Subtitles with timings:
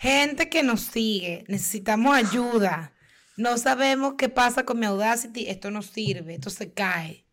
[0.00, 2.94] Gente que nos sigue, necesitamos ayuda.
[3.36, 7.26] No sabemos qué pasa con mi Audacity, esto no sirve, esto se cae.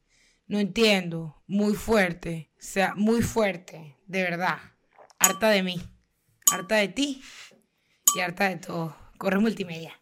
[0.48, 4.58] No entiendo, muy fuerte, o sea, muy fuerte, de verdad.
[5.18, 5.82] Harta de mí,
[6.52, 7.24] harta de ti
[8.14, 8.98] y harta de todo.
[9.18, 9.97] Corre multimedia.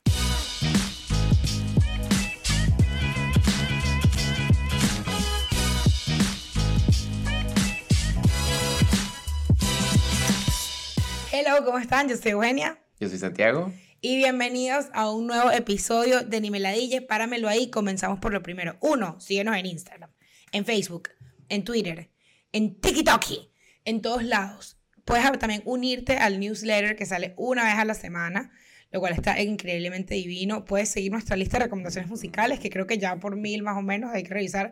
[11.38, 12.08] Hello, ¿cómo están?
[12.08, 12.80] Yo soy Eugenia.
[12.98, 13.74] Yo soy Santiago.
[14.00, 17.02] Y bienvenidos a un nuevo episodio de Nimeladille.
[17.02, 17.70] Páramelo ahí.
[17.70, 18.78] Comenzamos por lo primero.
[18.80, 20.10] Uno, síguenos en Instagram,
[20.54, 21.10] en Facebook,
[21.50, 22.10] en Twitter,
[22.54, 23.26] en TikTok,
[23.84, 24.80] en todos lados.
[25.04, 28.54] Puedes también unirte al newsletter que sale una vez a la semana,
[28.92, 30.64] lo cual está increíblemente divino.
[30.64, 33.82] Puedes seguir nuestra lista de recomendaciones musicales, que creo que ya por mil más o
[33.82, 34.72] menos hay que revisar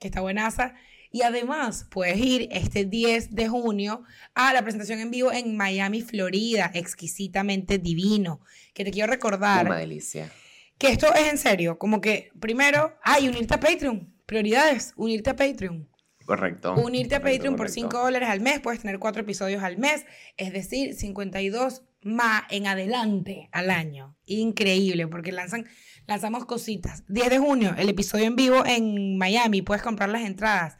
[0.00, 0.74] que está buenaza.
[1.12, 6.02] Y además puedes ir este 10 de junio a la presentación en vivo en Miami,
[6.02, 8.40] Florida, exquisitamente divino.
[8.74, 9.66] Que te quiero recordar.
[9.66, 10.30] Una delicia.
[10.78, 14.14] Que esto es en serio, como que primero, ay, unirte a Patreon.
[14.24, 15.90] Prioridades, unirte a Patreon.
[16.24, 16.74] Correcto.
[16.74, 20.52] Unirte a Patreon por 5 dólares al mes, puedes tener 4 episodios al mes, es
[20.52, 24.16] decir, 52 más en adelante al año.
[24.26, 25.66] Increíble, porque lanzan,
[26.06, 27.04] lanzamos cositas.
[27.08, 30.78] 10 de junio, el episodio en vivo en Miami, puedes comprar las entradas.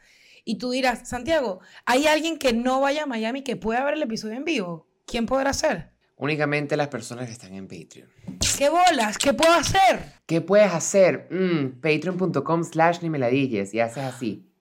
[0.51, 4.01] Y tú dirás, Santiago, ¿hay alguien que no vaya a Miami que pueda ver el
[4.01, 4.85] episodio en vivo?
[5.07, 5.93] ¿Quién podrá ser?
[6.17, 8.09] Únicamente las personas que están en Patreon.
[8.57, 9.17] ¿Qué bolas?
[9.17, 10.01] ¿Qué puedo hacer?
[10.25, 11.29] ¿Qué puedes hacer?
[11.31, 14.51] Mm, Patreon.com slash nimeladilles y haces así.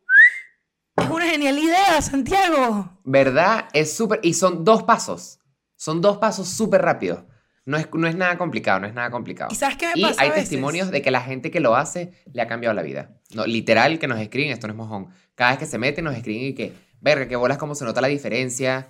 [0.96, 3.00] Es una genial idea, Santiago.
[3.02, 3.64] ¿Verdad?
[3.72, 4.20] Es súper...
[4.22, 5.40] Y son dos pasos.
[5.74, 7.24] Son dos pasos súper rápidos.
[7.64, 9.50] No es, no es nada complicado, no es nada complicado.
[9.50, 10.48] ¿Y sabes qué me Y pasa hay a veces?
[10.50, 13.16] testimonios de que la gente que lo hace le ha cambiado la vida.
[13.34, 15.08] No, literal que nos escriben, esto no es mojón.
[15.34, 18.00] Cada vez que se meten nos escriben y que, verga, que bolas cómo se nota
[18.00, 18.88] la diferencia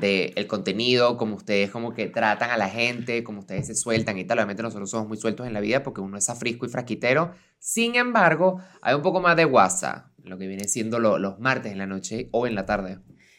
[0.00, 4.18] del el contenido, como ustedes como que tratan a la gente, como ustedes se sueltan
[4.18, 4.38] y tal.
[4.38, 7.34] Obviamente nosotros somos muy sueltos en la vida porque uno es afrisco y frasquitero.
[7.58, 11.72] Sin embargo, hay un poco más de WhatsApp, lo que viene siendo lo- los martes
[11.72, 12.98] en la noche o en la tarde.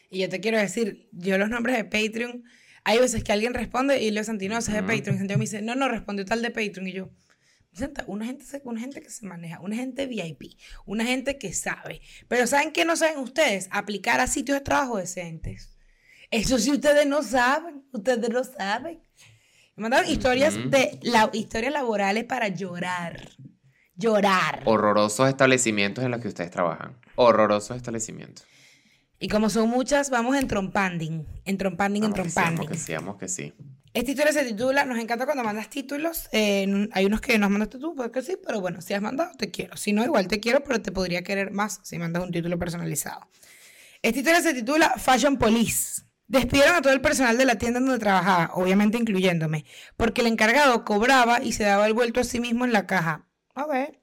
[0.10, 2.44] Y yo te quiero decir, yo los nombres de Patreon,
[2.86, 4.82] hay veces que alguien responde y Leo Santino es de.
[4.82, 5.16] Patreon.
[5.16, 6.88] Y Santiago me dice, no, no, respondió tal de Patreon.
[6.88, 7.10] Y yo,
[8.08, 12.02] una gente, una gente que se maneja, una gente VIP, una gente que sabe.
[12.28, 13.68] Pero ¿saben qué no saben ustedes?
[13.72, 15.78] Aplicar a sitios de trabajo decentes.
[16.32, 19.02] Eso sí ustedes no saben, ustedes no saben.
[19.76, 23.30] Me mandaron historias de la, historias laborales para llorar.
[23.96, 24.62] Llorar.
[24.66, 26.98] Horrorosos establecimientos en los que ustedes trabajan.
[27.16, 28.46] Horrorosos establecimientos.
[29.20, 31.26] Y como son muchas, vamos en trompanding.
[31.46, 32.68] En trompanding, en trompanding.
[32.68, 33.54] que que sí.
[33.94, 37.80] Esta historia se titula, nos encanta cuando mandas títulos, eh, hay unos que nos mandaste
[37.80, 39.76] tú, porque sí, pero bueno, si has mandado, te quiero.
[39.78, 43.28] Si no, igual te quiero, pero te podría querer más si mandas un título personalizado.
[44.02, 46.04] Esta historia se titula Fashion Police.
[46.28, 49.66] Despidieron a todo el personal de la tienda donde trabajaba, obviamente incluyéndome,
[49.96, 53.26] porque el encargado cobraba y se daba el vuelto a sí mismo en la caja.
[53.56, 54.00] A ver.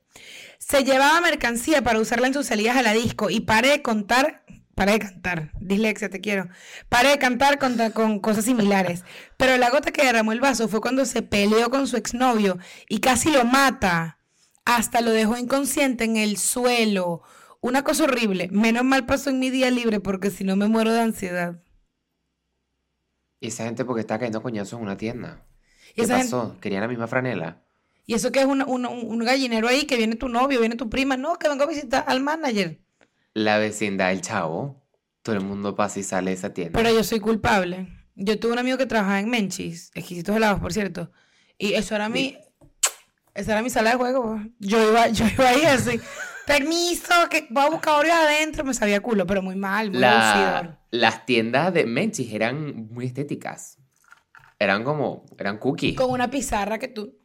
[0.58, 4.43] Se llevaba mercancía para usarla en sus salidas a la disco y paré de contar,
[4.74, 6.48] paré de cantar, dislexia, te quiero,
[6.88, 9.04] paré de cantar con, con cosas similares.
[9.36, 12.58] Pero la gota que derramó el vaso fue cuando se peleó con su exnovio
[12.88, 14.18] y casi lo mata.
[14.64, 17.22] Hasta lo dejó inconsciente en el suelo.
[17.60, 18.48] Una cosa horrible.
[18.50, 21.60] Menos mal pasó en mi día libre porque si no me muero de ansiedad.
[23.40, 25.44] Y esa gente porque está cayendo coñazos en una tienda.
[25.94, 26.58] ¿Qué esa gente- pasó?
[26.60, 27.62] ¿Querían la misma franela?
[28.06, 30.88] Y eso que es una- un, un gallinero ahí, que viene tu novio, viene tu
[30.90, 31.16] prima.
[31.16, 32.80] No, que vengo a visitar al manager.
[33.34, 34.82] La vecindad del chavo.
[35.22, 36.78] Todo el mundo pasa y sale de esa tienda.
[36.78, 37.88] Pero yo soy culpable.
[38.14, 41.10] Yo tuve un amigo que trabajaba en Menchis, exquisitos helados, por cierto.
[41.58, 42.36] Y eso era mi,
[43.34, 44.40] esa era mi sala de juego.
[44.60, 45.98] Yo iba, yo iba ahí así,
[46.46, 48.64] permiso, que voy a buscar Oreo adentro.
[48.64, 53.78] Me sabía culo, pero muy mal, muy La- las tiendas de Menchis eran muy estéticas.
[54.58, 55.96] Eran como, eran cookies.
[55.96, 57.18] Con una pizarra que tú,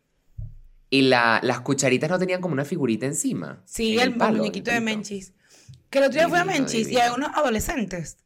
[0.90, 3.62] Y la- las cucharitas no tenían como una figurita encima.
[3.66, 4.80] sí, en el, palo, en muñequito de.
[4.82, 5.34] Menchis.
[5.90, 8.18] Que el otro día fui a Divino, Menchis y hay unos adolescentes.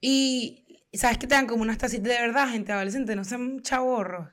[0.00, 4.28] Y sabes que te dan como unas tacitas de verdad, gente adolescente, no sean chavorros.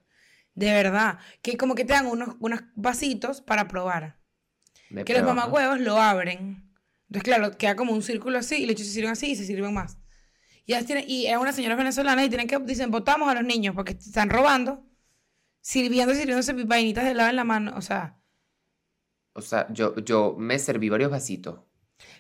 [0.56, 1.20] De verdad.
[1.42, 4.20] Que como que te dan unos, unos vasitos para probar.
[4.90, 6.70] De que los mamagüevos lo abren.
[7.08, 9.46] Entonces, claro, queda como un círculo así y los chicos se sirven así y se
[9.46, 9.98] sirven más.
[10.66, 13.76] Y, tienen, y es una señora venezolana y tienen que, dicen, votamos a los niños
[13.76, 14.86] porque están robando,
[15.62, 17.74] sirviendo, sirviéndose vainitas de helado en la mano.
[17.76, 18.18] O sea,
[19.34, 21.60] O sea, yo, yo me serví varios vasitos.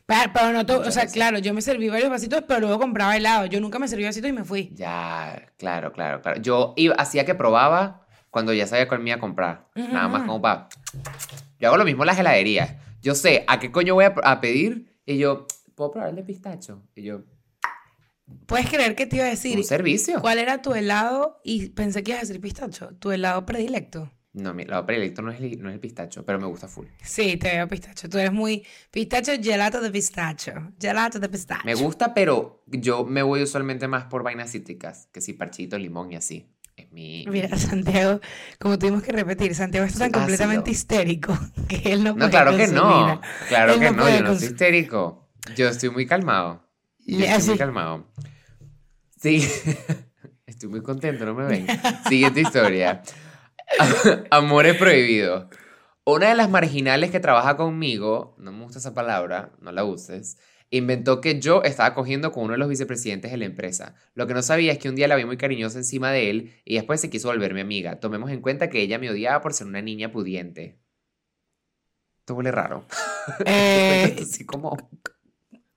[0.05, 1.13] Pero, pero no to- o sea, veces.
[1.13, 3.45] claro, yo me serví varios vasitos, pero luego compraba helado.
[3.45, 4.71] Yo nunca me serví vasitos y me fui.
[4.73, 6.41] Ya, claro, claro, claro.
[6.41, 9.67] Yo iba, hacía que probaba cuando ya sabía cuál me iba a comprar.
[9.75, 10.67] Nada más como para...
[11.59, 12.75] Yo hago lo mismo en las heladerías.
[13.01, 15.45] Yo sé a qué coño voy a, a pedir y yo,
[15.75, 16.83] ¿puedo probar el de pistacho?
[16.95, 17.21] Y yo,
[18.47, 20.19] ¿Puedes creer que te iba a decir Un servicio.
[20.21, 21.41] cuál era tu helado?
[21.43, 22.89] Y pensé que ibas a decir pistacho.
[22.99, 24.11] Tu helado predilecto.
[24.33, 26.87] No, mi helado predilecto no es, el, no es el pistacho, pero me gusta full.
[27.03, 28.09] Sí, te veo pistacho.
[28.09, 30.71] Tú eres muy pistacho, gelato de pistacho.
[30.81, 31.61] Gelato de pistacho.
[31.65, 36.11] Me gusta, pero yo me voy usualmente más por vainas cítricas, que si parchito, limón
[36.11, 36.49] y así.
[36.75, 37.25] Es mi...
[37.29, 38.19] Mira, Santiago,
[38.59, 40.21] como tuvimos que repetir, Santiago está tan Ácido.
[40.21, 41.37] completamente histérico
[41.67, 43.21] que él no puede No, claro que no.
[43.47, 45.29] Claro Él que no yo no soy histérico.
[45.55, 46.67] Yo estoy muy calmado.
[47.05, 48.07] Yo estoy muy calmado.
[49.21, 49.47] Sí.
[50.45, 51.67] Estoy muy contento, no me ven.
[52.09, 53.01] Siguiente historia.
[54.31, 55.47] Amores prohibidos.
[56.05, 60.37] Una de las marginales que trabaja conmigo, no me gusta esa palabra, no la uses,
[60.69, 63.95] inventó que yo estaba cogiendo con uno de los vicepresidentes de la empresa.
[64.13, 66.61] Lo que no sabía es que un día la vi muy cariñosa encima de él
[66.65, 67.99] y después se quiso volver mi amiga.
[67.99, 70.79] Tomemos en cuenta que ella me odiaba por ser una niña pudiente.
[72.19, 72.85] Esto huele raro.
[73.45, 74.75] Eh, Así como...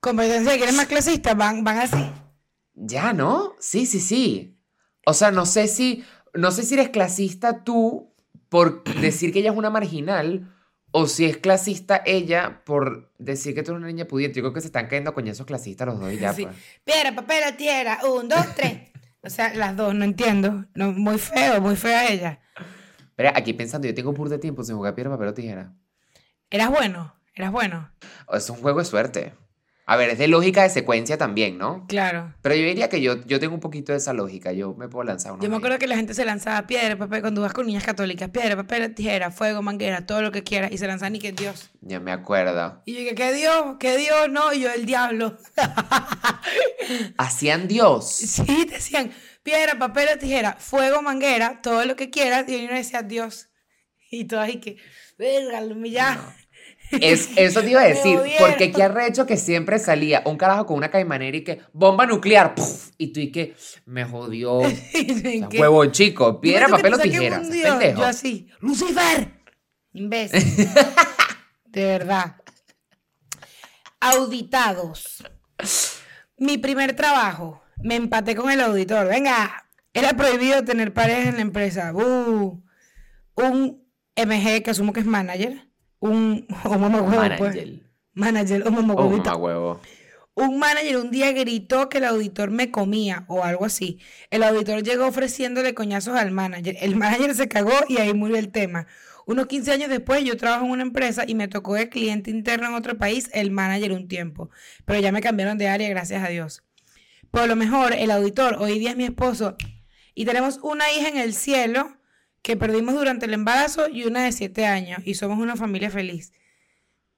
[0.01, 2.11] competencia de que eres más clasista, van, van así.
[2.75, 3.55] Ya, ¿no?
[3.61, 4.59] Sí, sí, sí.
[5.07, 6.05] O sea, no sé si,
[6.37, 8.13] no sé si eres clasista tú
[8.49, 10.53] por decir que ella es una marginal
[10.93, 14.39] o si es clasista ella por decir que tú eres una niña pudiente.
[14.39, 16.33] Yo creo que se están cayendo coñazos clasistas los dos y ya.
[16.33, 16.45] Sí.
[16.45, 16.57] pues.
[16.85, 17.99] Piedra, papel o tierra.
[18.05, 18.91] Un, dos, tres.
[19.23, 20.67] O sea, las dos, no entiendo.
[20.75, 22.41] No, muy feo, muy fea ella.
[23.17, 25.75] Pero aquí pensando, yo tengo pur de tiempo sin jugar piedra, papel o tijera.
[26.49, 27.91] Eras bueno, eras bueno.
[28.33, 29.35] Es un juego de suerte.
[29.89, 31.87] A ver, es de lógica de secuencia también, ¿no?
[31.87, 32.35] Claro.
[32.43, 34.51] Pero yo diría que yo, yo tengo un poquito de esa lógica.
[34.51, 35.45] Yo me puedo lanzar una.
[35.45, 38.29] Yo me acuerdo que la gente se lanzaba piedra, papel, cuando vas con niñas católicas,
[38.31, 41.71] piedra, papel, tijera, fuego, manguera, todo lo que quieras, y se lanzaban y que Dios.
[41.83, 42.83] Ya me acuerdo.
[42.85, 43.77] Y yo dije, ¿qué Dios?
[43.79, 44.29] ¿Qué Dios?
[44.29, 45.39] No, y yo, el diablo.
[47.17, 48.11] Hacían Dios.
[48.11, 49.13] Sí, decían,
[49.45, 53.51] piedra, papel tijera, fuego, manguera, todo lo que quieras, y uno decía, Dios.
[54.11, 54.79] Y todo ahí que,
[55.17, 56.35] verga, lo humillaba.
[56.93, 60.77] Es, eso te iba a decir, porque qué arrecho que siempre salía un carajo con
[60.77, 62.55] una caimanera y que bomba nuclear,
[62.99, 63.55] y tú y que
[63.85, 64.61] me jodió.
[64.67, 67.43] O huevo chico, piedra, papel o tijera.
[67.43, 69.31] Yo así, Lucifer,
[69.93, 70.69] imbécil.
[71.67, 72.37] De verdad.
[74.01, 75.25] Auditados.
[76.39, 77.63] Mi primer trabajo.
[77.83, 79.09] Me empaté con el auditor.
[79.09, 81.93] Venga, era prohibido tener pareja en la empresa.
[81.95, 82.63] Uh,
[83.35, 83.87] un
[84.17, 85.69] MG que asumo que es manager.
[86.01, 87.55] Un, un mamahuevo, pues.
[87.55, 87.81] Manager.
[88.15, 89.79] Manager, un.
[90.39, 94.01] Un manager un día gritó que el auditor me comía o algo así.
[94.31, 96.77] El auditor llegó ofreciéndole coñazos al manager.
[96.83, 98.87] El manager se cagó y ahí murió el tema.
[99.25, 102.69] Unos 15 años después yo trabajo en una empresa y me tocó de cliente interno
[102.69, 104.51] en otro país el manager un tiempo.
[104.85, 106.63] Pero ya me cambiaron de área, gracias a Dios.
[107.31, 109.57] Por lo mejor, el auditor hoy día es mi esposo
[110.15, 111.97] y tenemos una hija en el cielo
[112.47, 116.33] que perdimos durante el embarazo y una de 7 años y somos una familia feliz.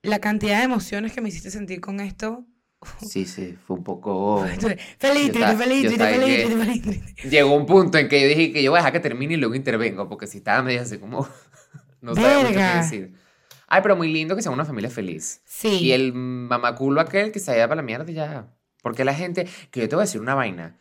[0.00, 2.46] La cantidad de emociones que me hiciste sentir con esto
[3.06, 4.42] Sí, sí, fue un poco...
[4.98, 7.28] Feliz, feliz, feliz, feliz, triste.
[7.28, 9.36] Llegó un punto en que yo dije que yo voy a dejar que termine y
[9.36, 11.28] luego intervengo, porque si estaba medio así como...
[12.00, 13.14] no sabía mucho qué decir.
[13.66, 15.42] Ay, pero muy lindo que sea una familia feliz.
[15.44, 15.80] Sí.
[15.82, 18.46] Y el mamaculo aquel que se vaya para la mierda ya.
[18.80, 20.78] Porque la gente, que yo te voy a decir una vaina.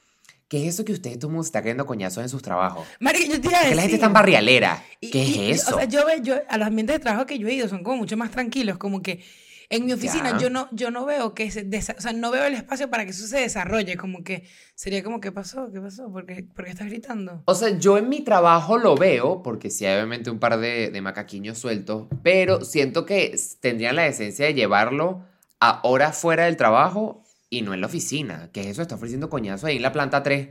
[0.47, 2.87] ¿Qué es eso que ustedes todo el mundo se está cayendo coñazos en sus trabajos?
[2.99, 4.83] Marica, yo te iba a Que la gente decir, está en barrialera.
[5.01, 5.75] y- ¿Qué y- es eso?
[5.75, 7.97] O sea, yo, yo, a los ambientes de trabajo que yo he ido son como
[7.97, 9.23] mucho más tranquilos, como que
[9.69, 10.37] en mi oficina Ya.
[10.37, 13.03] yo no, yo no veo que se desa- o sea, no veo el espacio para
[13.03, 14.45] que eso se desarrolle, como que
[14.75, 15.69] sería como, ¿qué pasó?
[15.73, 16.09] ¿Qué pasó?
[16.09, 17.41] ¿Por qué, por qué estás gritando?
[17.43, 20.89] O sea, yo en mi trabajo lo veo, porque sí hay obviamente un par de,
[20.91, 25.25] de macaquiños sueltos, pero siento que tendrían la decencia de llevarlo
[25.59, 28.49] a horas fuera del trabajo y no en la oficina.
[28.51, 28.81] ¿Qué es eso?
[28.81, 30.49] Está ofreciendo coñazo ahí en la planta 3.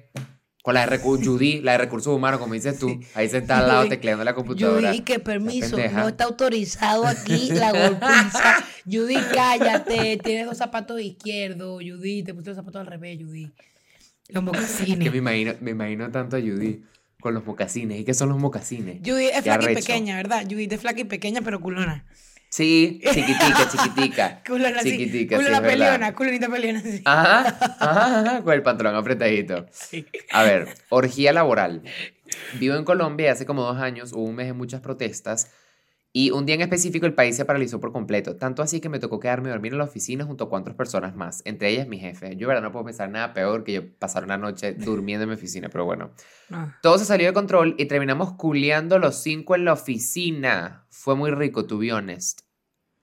[0.62, 3.88] Con la de Judy, la de recursos humanos, como dices tú, ahí sentada al lado
[3.88, 4.88] tecleando la computadora.
[4.90, 8.64] Judy, que permiso, no está autorizado aquí la golpiza.
[8.84, 13.52] Judy, cállate, tienes dos zapatos izquierdos, Judy, te pusiste los zapatos al revés, Judy.
[14.28, 14.98] Los mocasines.
[14.98, 16.82] Que me imagino, me imagino tanto a Judy
[17.20, 18.00] con los mocasines.
[18.00, 19.00] ¿Y qué son los mocasines?
[19.04, 20.42] Judy es flaca y pequeña, ¿verdad?
[20.50, 22.04] Judy es flaca y pequeña, pero culona.
[22.48, 24.42] Sí, chiquitica, chiquitica.
[24.46, 24.92] Culona, sí.
[24.92, 25.88] Chiquitica, sí, Culona es verdad.
[25.90, 27.02] peleona, culonita peleona, sí.
[27.04, 27.48] Ajá,
[27.80, 29.66] ajá, ajá, con el pantalón apretadito.
[29.72, 30.06] Sí.
[30.32, 31.82] A ver, orgía laboral.
[32.54, 35.50] Vivo en Colombia y hace como dos años hubo un mes de muchas protestas
[36.18, 38.98] y un día en específico el país se paralizó por completo, tanto así que me
[38.98, 41.98] tocó quedarme a dormir en la oficina junto a cuatro personas más, entre ellas mi
[41.98, 42.36] jefe.
[42.36, 45.34] Yo, verdad, no puedo pensar nada peor que yo pasar una noche durmiendo en mi
[45.34, 46.12] oficina, pero bueno.
[46.50, 46.78] Ah.
[46.80, 50.86] Todo se salió de control y terminamos culeando los cinco en la oficina.
[50.88, 52.40] Fue muy rico, to be honest.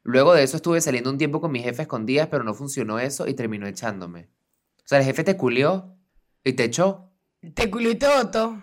[0.01, 2.97] Luego de eso estuve saliendo un tiempo con mi jefe a escondidas, pero no funcionó
[2.97, 4.31] eso y terminó echándome.
[4.77, 5.95] O sea, el jefe te culió
[6.43, 7.11] y te echó,
[7.53, 8.59] Te culito Otto.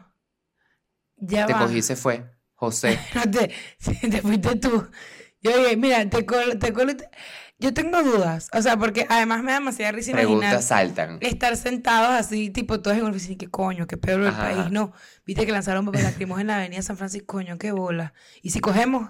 [1.18, 1.60] Ya te va.
[1.60, 2.39] cogió y se fue.
[2.60, 2.98] José.
[3.14, 3.50] No te,
[4.10, 4.86] te fuiste tú.
[5.40, 6.96] Yo dije, mira, te col, te col-
[7.58, 11.16] Yo tengo dudas, o sea, porque además me da demasiada risa imaginar saltan.
[11.22, 14.42] estar sentados así, tipo, todos en una oficina, y qué coño, qué pedo del Ajá,
[14.50, 14.92] país, no.
[15.24, 18.12] Viste que lanzaron papel lacrimógeno en la avenida San Francisco, coño, qué bola.
[18.42, 19.08] ¿Y si cogemos?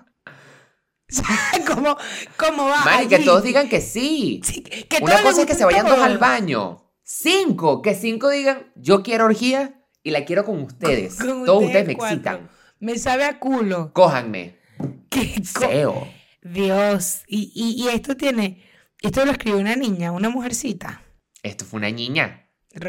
[1.67, 1.97] ¿cómo,
[2.37, 2.85] cómo va?
[2.85, 4.41] Mari, que todos digan que sí.
[4.45, 6.93] Sí, que Una cosa es que se vayan dos al baño.
[7.03, 7.83] Cinco.
[7.83, 11.17] Que cinco digan, yo quiero orgía y la quiero con ustedes.
[11.17, 12.15] Con Todos ustedes me cuatro.
[12.17, 12.51] excitan.
[12.81, 13.93] Me sabe a culo.
[13.93, 14.57] Cójanme.
[15.11, 16.09] ¿Qué Feo.
[16.43, 17.23] Dios.
[17.27, 18.65] Y, y, y esto tiene,
[19.03, 21.03] esto lo escribió una niña, una mujercita.
[21.43, 22.49] Esto fue una niña.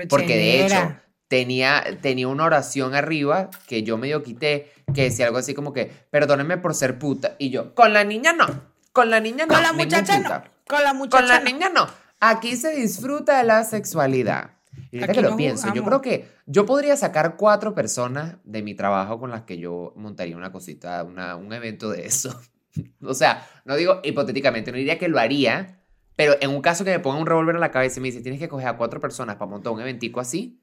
[0.09, 0.95] Porque de hecho,
[1.27, 5.91] tenía, tenía una oración arriba que yo medio quité, que decía algo así como que,
[6.09, 7.35] perdónenme por ser puta.
[7.37, 8.47] Y yo, con la niña no.
[8.93, 9.53] Con la niña no.
[9.53, 10.43] Con la muchacha no.
[10.67, 11.45] Con la muchacha Con la no.
[11.45, 11.87] niña no.
[12.19, 14.51] Aquí se disfruta de la sexualidad.
[14.91, 16.01] Y ahorita que lo pienso, yo juzgamos.
[16.01, 20.35] creo que yo podría sacar cuatro personas de mi trabajo con las que yo montaría
[20.35, 22.39] una cosita, una, un evento de eso.
[23.01, 25.81] o sea, no digo hipotéticamente, no diría que lo haría,
[26.15, 28.21] pero en un caso que me ponga un revólver en la cabeza y me dice,
[28.21, 30.61] tienes que coger a cuatro personas para montar un eventico así,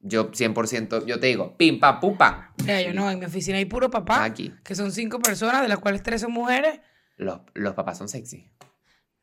[0.00, 2.48] yo 100%, yo te digo, pim, pam, pum, pam.
[2.58, 4.52] Mira, yo no, en mi oficina hay puro papá, Aquí.
[4.62, 6.80] que son cinco personas, de las cuales tres son mujeres.
[7.16, 8.50] Los, los papás son sexy.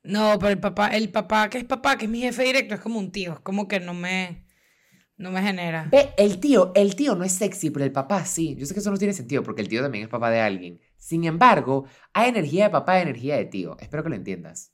[0.04, 2.82] No, pero el papá, el papá que es papá, que es mi jefe directo, es
[2.82, 4.46] como un tío, es como que no me,
[5.18, 5.88] no me genera.
[5.92, 8.56] Ve, el tío, el tío no es sexy, pero el papá sí.
[8.58, 10.80] Yo sé que eso no tiene sentido porque el tío también es papá de alguien.
[10.98, 13.78] Sin embargo, hay energía de papá y energía de tío.
[13.80, 14.72] Espero que lo entiendas.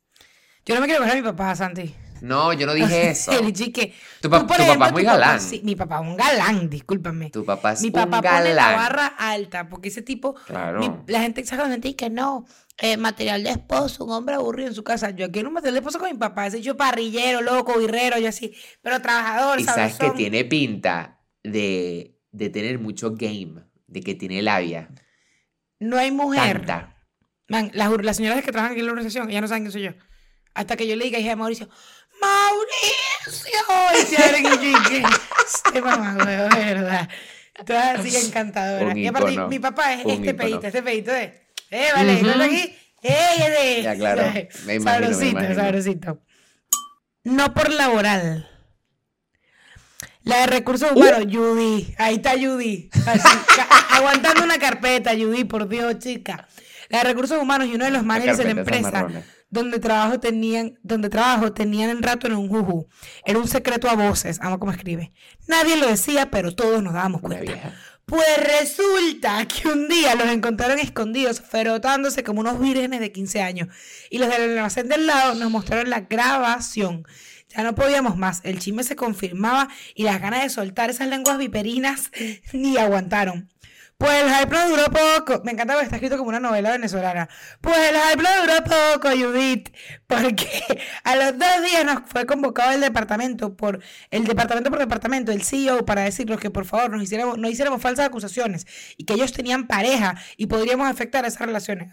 [0.65, 1.93] Yo no me quiero coger a mi papá, Santi.
[2.21, 3.31] No, yo no dije eso.
[3.31, 3.93] El chique.
[4.21, 5.41] Tu, pa- tu ejemplo, papá es muy tu papá galán.
[5.41, 7.29] sí, mi papá es un galán, discúlpame.
[7.31, 8.43] Tu papá es Mi un papá galán.
[8.43, 10.79] pone la barra alta, porque ese tipo, Claro.
[10.79, 12.45] mi- la gente exactamente dice que no,
[12.77, 15.09] eh, material de esposo, un hombre aburrido en su casa.
[15.11, 18.29] Yo quiero un material de esposo con mi papá, ese hecho parrillero, loco, birrero, yo
[18.29, 24.15] así, pero trabajador, Y sabes que tiene pinta de, de tener mucho game, de que
[24.15, 24.89] tiene labia.
[25.79, 26.65] No hay mujer.
[26.65, 26.95] Tanta.
[27.49, 29.83] Man, las, las señoras que trabajan aquí en la organización, ellas no saben quién soy
[29.83, 29.91] yo.
[30.53, 31.69] Hasta que yo le diga, hija de Mauricio,
[32.21, 33.61] ¡Mauricio!
[33.93, 35.07] Y se abren y yo.
[35.47, 37.09] Este mamá, de verdad.
[37.65, 38.87] Todas así que encantadora.
[38.87, 40.37] Un Y aparte, mi papá es un este ícono.
[40.37, 42.15] pedito, este pedito de, ¡eh, vale!
[42.15, 42.25] Ujú.
[42.37, 42.75] ¿no aquí?
[43.03, 43.81] ¡Eh!
[43.83, 44.23] Ya, claro,
[44.65, 46.21] me imagino, me Sabrosito, sabrosito.
[47.23, 48.49] No por laboral.
[50.23, 50.95] La de recursos Uh.
[50.99, 51.93] humanos, Judy.
[51.97, 52.89] Ahí está Judy.
[53.05, 53.37] Así,
[53.91, 56.47] aguantando una carpeta, Judy, por Dios, chica.
[56.89, 59.07] La de recursos humanos y uno de los managers de la empresa
[59.49, 62.87] donde trabajo tenían, donde trabajo tenían el rato en un juju.
[63.25, 65.13] Era un secreto a voces, amo como escribe.
[65.47, 67.73] Nadie lo decía, pero todos nos dábamos Una cuenta.
[68.07, 73.67] Pues resulta que un día los encontraron escondidos, ferotándose como unos vírgenes de 15 años.
[74.09, 77.05] Y los del almacén del lado nos mostraron la grabación.
[77.49, 78.39] Ya no podíamos más.
[78.45, 82.09] El chisme se confirmaba y las ganas de soltar esas lenguas viperinas
[82.53, 83.51] ni aguantaron.
[83.97, 85.41] Pues el hype no duró poco.
[85.43, 87.27] Me encanta porque está escrito como una novela venezolana.
[87.61, 89.69] Pues el hype no duró poco, Judith.
[90.05, 90.47] Porque
[91.03, 95.43] a los dos días nos fue convocado el departamento por el departamento por departamento, el
[95.43, 99.33] CEO, para decirnos que por favor nos hiciéramos, no hiciéramos falsas acusaciones y que ellos
[99.33, 101.91] tenían pareja y podríamos afectar esas relaciones.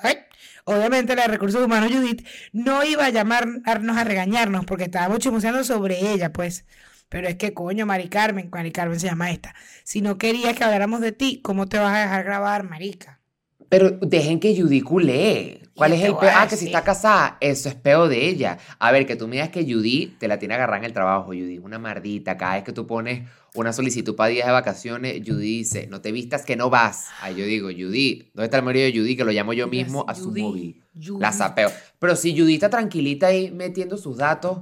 [0.65, 5.65] Obviamente la de recursos humanos Judith no iba a llamarnos a regañarnos porque estábamos chismoseando
[5.65, 6.67] sobre ella, pues.
[7.09, 9.55] Pero es que coño, Mari Carmen, Mari Carmen se llama esta.
[9.85, 13.21] Si no querías que habláramos de ti, ¿cómo te vas a dejar grabar, marica?
[13.69, 15.61] Pero dejen que Judy culee.
[15.75, 16.31] ¿Cuál es el peo?
[16.33, 18.59] Ah, que si está casada, eso es peo de ella.
[18.79, 21.27] A ver, que tú me digas que Judy te la tiene agarrada en el trabajo.
[21.27, 22.37] Judy una mardita.
[22.37, 26.13] Cada vez que tú pones una solicitud para días de vacaciones, Judy dice, no te
[26.13, 27.09] vistas que no vas.
[27.21, 29.17] Ahí yo digo, Judy, ¿dónde está el marido de Judy?
[29.17, 30.85] Que lo llamo yo mismo a su Judy, móvil.
[30.95, 31.21] Judy.
[31.21, 31.73] La sapeo.
[31.99, 34.61] Pero si Judy está tranquilita ahí metiendo sus datos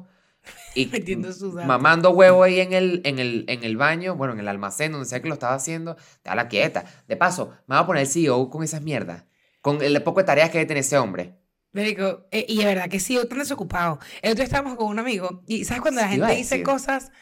[0.75, 0.87] y
[1.66, 5.06] mamando huevo ahí en el, en, el, en el baño, bueno, en el almacén, donde
[5.06, 6.84] sea que lo estaba haciendo, la quieta.
[7.08, 9.25] De paso, me va a poner el CEO con esas mierdas.
[9.61, 11.38] Con el poco de tareas que debe tener ese hombre.
[11.72, 13.99] Marico, eh, y de verdad que sí, yo tan desocupado.
[14.20, 17.12] El otro día estábamos con un amigo y ¿sabes cuando la Sí, gente dice cosas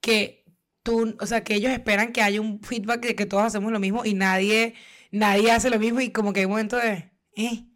[0.00, 0.44] que
[0.82, 3.78] tú, o sea, que ellos esperan que haya un feedback de que todos hacemos lo
[3.78, 4.74] mismo y nadie,
[5.12, 7.66] nadie hace lo mismo y como que hay un momento de, eh.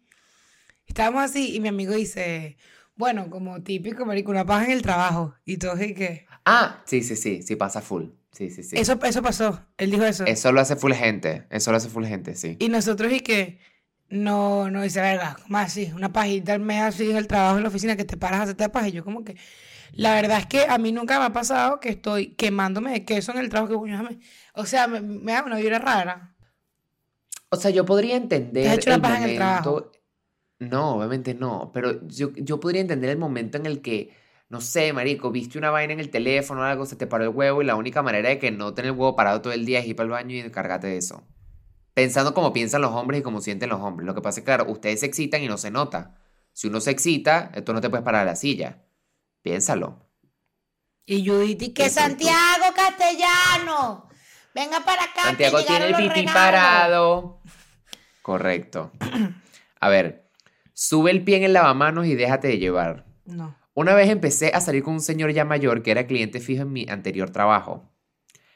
[0.87, 2.57] Estábamos así y mi amigo dice,
[2.95, 5.33] bueno, como típico, marico, una paja en el trabajo.
[5.45, 8.05] Y todos y que, Ah, sí, sí, sí, sí pasa full.
[8.31, 8.75] Sí, sí, sí.
[8.77, 10.25] eso, eso pasó, él dijo eso.
[10.25, 11.47] Eso lo hace full gente.
[11.49, 12.57] Eso lo hace full gente, sí.
[12.59, 13.59] Y nosotros y que
[14.09, 17.63] no, no dice, verga, más así, una pajita al mes así en el trabajo en
[17.63, 18.89] la oficina que te paras a hacerte paja.
[18.89, 19.37] Y yo como que,
[19.93, 23.31] la verdad es que a mí nunca me ha pasado que estoy quemándome de queso
[23.31, 24.07] en el trabajo que coño,
[24.53, 26.35] O sea, me, me da una vibra rara.
[27.49, 29.91] O sea, yo podría entender ¿Te has hecho una el paja en el trabajo?
[30.59, 31.71] No, obviamente no.
[31.73, 34.15] Pero yo, yo podría entender el momento en el que,
[34.49, 37.29] no sé, marico, viste una vaina en el teléfono o algo, se te paró el
[37.29, 39.79] huevo y la única manera de que no tener el huevo parado todo el día
[39.79, 41.23] es ir para el baño y encargarte de eso.
[41.93, 44.05] Pensando como piensan los hombres y como sienten los hombres.
[44.05, 46.15] Lo que pasa es que, claro, ustedes se excitan y no se nota.
[46.51, 48.83] Si uno se excita, tú no te puedes parar a la silla.
[49.41, 50.05] Piénsalo.
[51.05, 51.89] Y Judith, ¿y que tú.
[51.91, 54.09] Santiago Castellano?
[54.53, 55.21] Venga para acá.
[55.37, 56.33] que Santiago tiene el pipí regalos.
[56.33, 57.41] parado.
[58.21, 58.91] Correcto.
[59.79, 60.24] A ver,
[60.75, 63.05] sube el pie en el lavamanos y déjate de llevar.
[63.25, 63.57] No.
[63.73, 66.73] Una vez empecé a salir con un señor ya mayor que era cliente fijo en
[66.73, 67.91] mi anterior trabajo.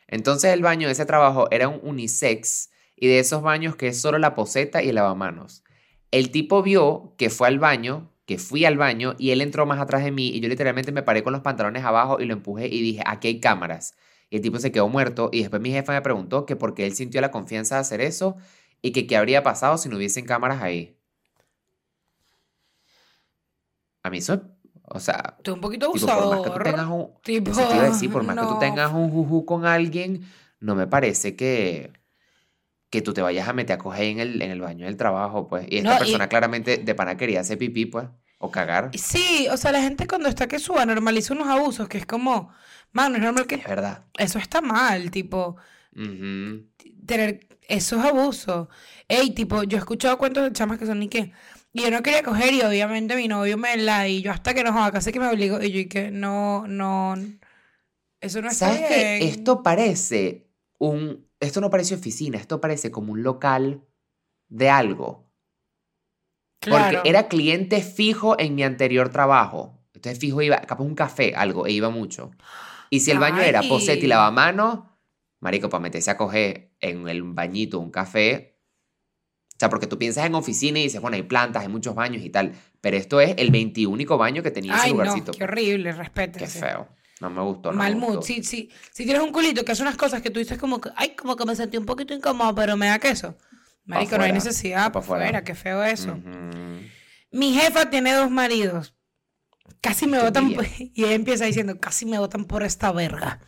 [0.08, 4.00] Entonces el baño de ese trabajo era un unisex y de esos baños que es
[4.00, 5.64] solo la poseta y el lavamanos.
[6.12, 9.80] El tipo vio que fue al baño, que fui al baño y él entró más
[9.80, 12.68] atrás de mí y yo literalmente me paré con los pantalones abajo y lo empujé
[12.68, 13.96] y dije, aquí hay cámaras.
[14.30, 16.86] Y el tipo se quedó muerto y después mi jefa me preguntó que por qué
[16.86, 18.36] él sintió la confianza de hacer eso
[18.82, 20.99] y que qué habría pasado si no hubiesen cámaras ahí.
[24.10, 24.42] A mí eso,
[24.86, 27.10] o sea, Tú un poquito Tipo, por más que tú tengas un.
[27.24, 28.58] Tipo, eso te iba a decir, por más que tú no.
[28.60, 30.24] tengas un juju con alguien,
[30.60, 31.92] no me parece que.
[32.89, 35.48] Que tú te vayas a meter a coger en el, en el baño del trabajo,
[35.48, 35.68] pues.
[35.70, 38.08] Y esta No, y- persona claramente de pana quería hacer pipí, pues.
[38.39, 38.89] O cagar.
[38.98, 42.51] Sí, o sea, la gente cuando está que suba normaliza unos abusos que es como,
[42.92, 44.06] mano, es normal que Es verdad.
[44.18, 45.58] eso está mal, tipo,
[45.96, 46.66] Ujú.
[47.06, 48.70] tener, eso es abuso.
[49.08, 51.32] Ey, tipo, yo he escuchado cuentos de chamas que son ni qué.
[51.72, 54.64] Y yo no quería coger y obviamente mi novio me la y yo hasta que
[54.64, 57.16] no joda, casi que me obligó y yo y que no, no,
[58.22, 59.30] eso no está ¿Sabes bien.
[59.30, 61.28] Esto parece un.
[61.40, 63.86] Esto no parece oficina, esto parece como un local
[64.50, 65.32] de algo.
[66.60, 66.98] Claro.
[66.98, 69.80] Porque era cliente fijo en mi anterior trabajo.
[69.94, 72.32] Entonces fijo iba, capaz un café, algo, e iba mucho.
[72.90, 74.08] Y si el baño era poseta y Ay.
[74.08, 74.80] lavamanos,
[75.40, 78.49] marico, para meterse a coger en el bañito un café.
[79.60, 82.24] O sea, porque tú piensas en oficina y dices, bueno, hay plantas, hay muchos baños
[82.24, 82.54] y tal.
[82.80, 85.32] Pero esto es el 21 baño que tenía ese Ay, no, lugarcito.
[85.34, 85.50] qué pues.
[85.50, 86.60] horrible, Qué respétense.
[86.62, 86.88] feo.
[87.20, 87.72] No me gustó.
[87.74, 88.16] No Mal me mood.
[88.16, 88.22] gustó.
[88.28, 90.89] Si, si, si tienes un culito que hace unas cosas que tú dices como que,
[90.96, 93.36] ay, como que me sentí un poquito incómodo, pero me da queso.
[93.84, 95.25] Marico, no hay necesidad, Pa' por afuera.
[95.25, 96.18] fuera, qué feo eso.
[97.32, 98.96] Mi jefa tiene dos maridos.
[99.82, 103.39] Casi me Qué votan por- y ella empieza diciendo, casi me votan por esta verga.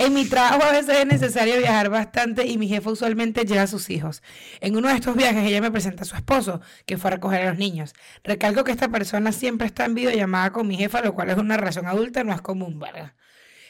[0.00, 3.66] En mi trabajo a veces es necesario viajar bastante y mi jefa usualmente lleva a
[3.66, 4.22] sus hijos.
[4.62, 7.42] En uno de estos viajes ella me presenta a su esposo, que fue a recoger
[7.42, 7.92] a los niños.
[8.24, 11.58] Recalco que esta persona siempre está en videollamada con mi jefa, lo cual es una
[11.58, 13.14] relación adulta, no es común, verga.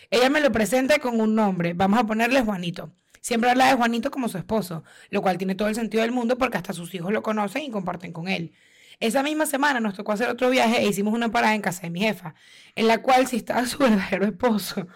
[0.09, 2.93] Ella me lo presenta con un nombre, vamos a ponerle Juanito.
[3.21, 6.38] Siempre habla de Juanito como su esposo, lo cual tiene todo el sentido del mundo
[6.38, 8.53] porque hasta sus hijos lo conocen y comparten con él.
[9.01, 11.90] Esa misma semana nos tocó hacer otro viaje e hicimos una parada en casa de
[11.90, 12.37] mi jefa,
[12.77, 14.87] en la cual sí estaba su verdadero esposo.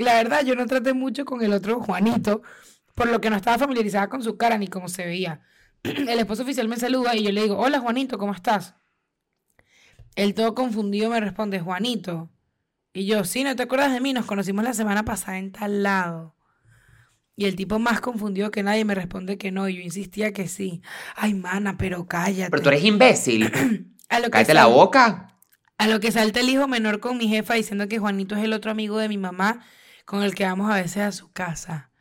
[0.00, 2.42] La verdad, yo no traté mucho con el otro Juanito,
[2.94, 5.42] por lo que no estaba familiarizada con su cara ni cómo se veía.
[5.82, 8.74] El esposo oficial me saluda y yo le digo, hola Juanito, ¿cómo estás?
[10.16, 12.30] Él todo confundido me responde, Juanito.
[12.92, 14.12] Y yo, sí, ¿no te acuerdas de mí?
[14.12, 16.34] Nos conocimos la semana pasada en tal lado.
[17.36, 19.68] Y el tipo más confundido que nadie me responde que no.
[19.68, 20.82] Y yo insistía que sí.
[21.14, 22.50] Ay, mana, pero cállate.
[22.50, 23.50] Pero tú eres imbécil.
[24.08, 25.38] a lo que Cállate la boca.
[25.78, 28.52] A lo que salta el hijo menor con mi jefa diciendo que Juanito es el
[28.52, 29.64] otro amigo de mi mamá
[30.10, 31.92] con el que vamos a veces a su casa.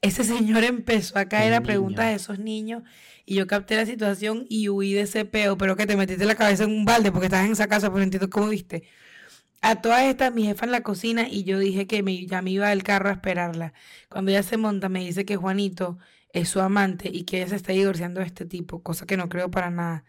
[0.00, 2.84] Ese señor empezó a caer El a preguntas de esos niños
[3.26, 6.36] y yo capté la situación y huí de ese peo, pero que te metiste la
[6.36, 8.84] cabeza en un balde porque estabas en esa casa, pero no entiendo cómo viste.
[9.60, 12.52] A todas estas, mi jefa en la cocina y yo dije que me, ya me
[12.52, 13.72] iba del carro a esperarla.
[14.08, 15.98] Cuando ella se monta, me dice que Juanito
[16.32, 19.28] es su amante y que ella se está divorciando de este tipo, cosa que no
[19.28, 20.04] creo para nada.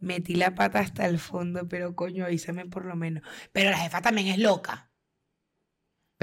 [0.00, 3.22] Metí la pata hasta el fondo, pero coño, avísame por lo menos.
[3.52, 4.90] Pero la jefa también es loca.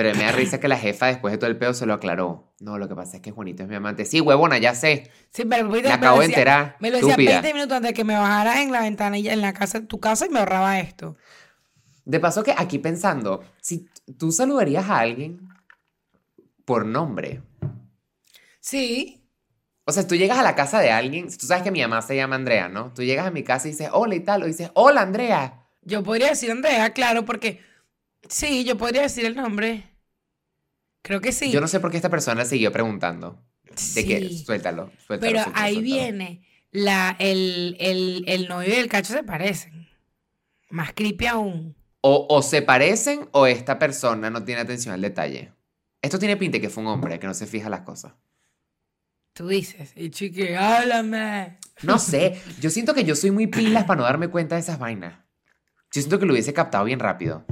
[0.01, 2.55] Pero me da risa que la jefa después de todo el pedo se lo aclaró.
[2.59, 4.03] No, lo que pasa es que Juanito es mi amante.
[4.05, 5.11] Sí, huevona, ya sé.
[5.29, 6.75] Sí, pero me, Me acabo de enterar.
[6.79, 7.41] Me lo decía Estúpida.
[7.41, 9.99] 20 minutos antes de que me bajara en la ventana y en la casa, tu
[9.99, 11.15] casa y me ahorraba esto.
[12.03, 13.87] De paso que aquí pensando, si
[14.17, 15.47] tú saludarías a alguien
[16.65, 17.43] por nombre.
[18.59, 19.23] Sí.
[19.85, 22.15] O sea, tú llegas a la casa de alguien, tú sabes que mi mamá se
[22.15, 22.91] llama Andrea, ¿no?
[22.95, 25.67] Tú llegas a mi casa y dices, hola y tal, o dices, hola Andrea.
[25.83, 27.59] Yo podría decir Andrea, claro, porque
[28.27, 29.90] sí, yo podría decir el nombre.
[31.01, 31.51] Creo que sí.
[31.51, 33.43] Yo no sé por qué esta persona siguió preguntando.
[33.95, 34.43] De que, Sí.
[34.45, 35.19] suéltalo, suéltalo.
[35.31, 35.95] Pero suéltalo, ahí suéltalo.
[35.95, 39.87] viene la, el, el, el novio y el cacho se parecen.
[40.69, 41.75] Más creepy aún.
[42.01, 45.53] O, o se parecen o esta persona no tiene atención al detalle.
[46.01, 48.13] Esto tiene pinta de que fue un hombre que no se fija las cosas.
[49.33, 51.57] Tú dices, y chique, háblame.
[51.83, 54.79] No sé, yo siento que yo soy muy pilas para no darme cuenta de esas
[54.79, 55.13] vainas.
[55.93, 57.45] Yo siento que lo hubiese captado bien rápido.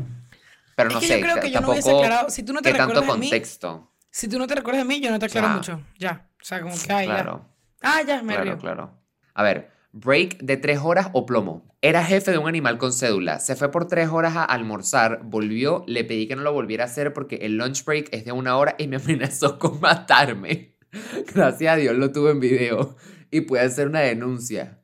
[0.84, 2.30] Pero Es no que sé, yo creo que yo no hubiese aclarado.
[2.30, 3.92] Si tú no te tanto recuerdas de mí, contexto.
[4.10, 5.54] si tú no te recuerdas de mí, yo no te aclaro Ya.
[5.54, 5.82] mucho.
[5.98, 6.30] Ya.
[6.42, 7.14] O sea, como que, ay, ya.
[7.16, 7.46] Claro,
[7.82, 8.58] Ah, ya, me claro, río.
[8.58, 8.98] claro.
[9.34, 11.66] A ver, break de tres horas o plomo.
[11.82, 13.40] Era jefe de un animal con cédula.
[13.40, 16.88] Se fue por tres horas a almorzar, volvió, le pedí que no lo volviera a
[16.88, 20.76] hacer porque el lunch break es de una hora y me amenazó con matarme.
[21.34, 22.96] Gracias a Dios lo tuve en video
[23.32, 24.82] y pude hacer una denuncia.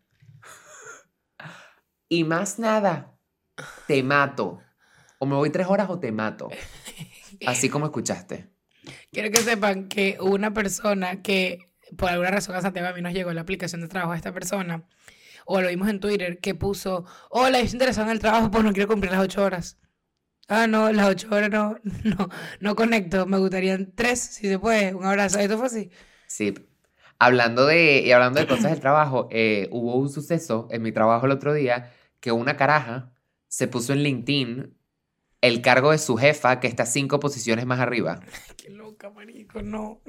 [2.09, 3.17] y más nada,
[3.87, 4.59] te mato.
[5.19, 6.49] O me voy tres horas o te mato.
[7.45, 8.49] Así como escuchaste.
[9.11, 13.13] Quiero que sepan que una persona que por alguna razón a Santiago a mí nos
[13.13, 14.87] llegó la aplicación de trabajo a esta persona,
[15.45, 18.73] o lo vimos en Twitter, que puso, hola, estoy interesado en el trabajo, pues no
[18.73, 19.77] quiero cumplir las ocho horas.
[20.47, 24.93] Ah, no, las ocho horas no, no, no conecto, me gustarían tres, si se puede,
[24.93, 25.89] un abrazo, esto fue así.
[26.27, 26.53] Sí.
[27.17, 31.25] Hablando de, y hablando de cosas del trabajo, eh, hubo un suceso en mi trabajo
[31.25, 33.13] el otro día que una caraja
[33.47, 34.77] se puso en LinkedIn
[35.45, 38.19] el cargo de su jefa que está cinco posiciones más arriba.
[38.57, 40.01] Qué loca, marico, no,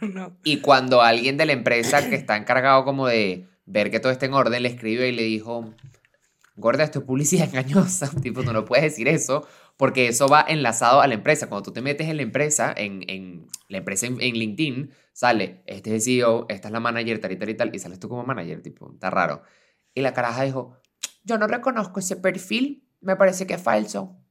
[0.00, 0.36] no, no.
[0.44, 4.26] Y cuando alguien de la empresa que está encargado como de ver que todo esté
[4.26, 5.74] en orden le escribió y le dijo,
[6.56, 11.06] gorda, esto es publicidad engañosa, tipo, no puedes decir eso porque eso va enlazado a
[11.06, 11.48] la empresa.
[11.48, 15.62] Cuando tú te metes en la empresa, en, en la empresa en, en LinkedIn, sale,
[15.66, 17.98] este es el CEO, esta es la manager, tal y tal y tal, y sales
[17.98, 19.42] tú como manager, tipo, está raro.
[19.94, 20.78] Y la caraja dijo,
[21.24, 24.21] yo no reconozco ese perfil, me parece que es falso.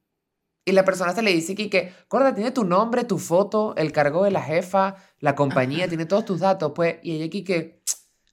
[0.64, 3.92] Y la persona se le dice que, que, gorda, tiene tu nombre, tu foto, el
[3.92, 6.98] cargo de la jefa, la compañía, tiene todos tus datos, pues.
[7.02, 7.82] Y ella aquí que,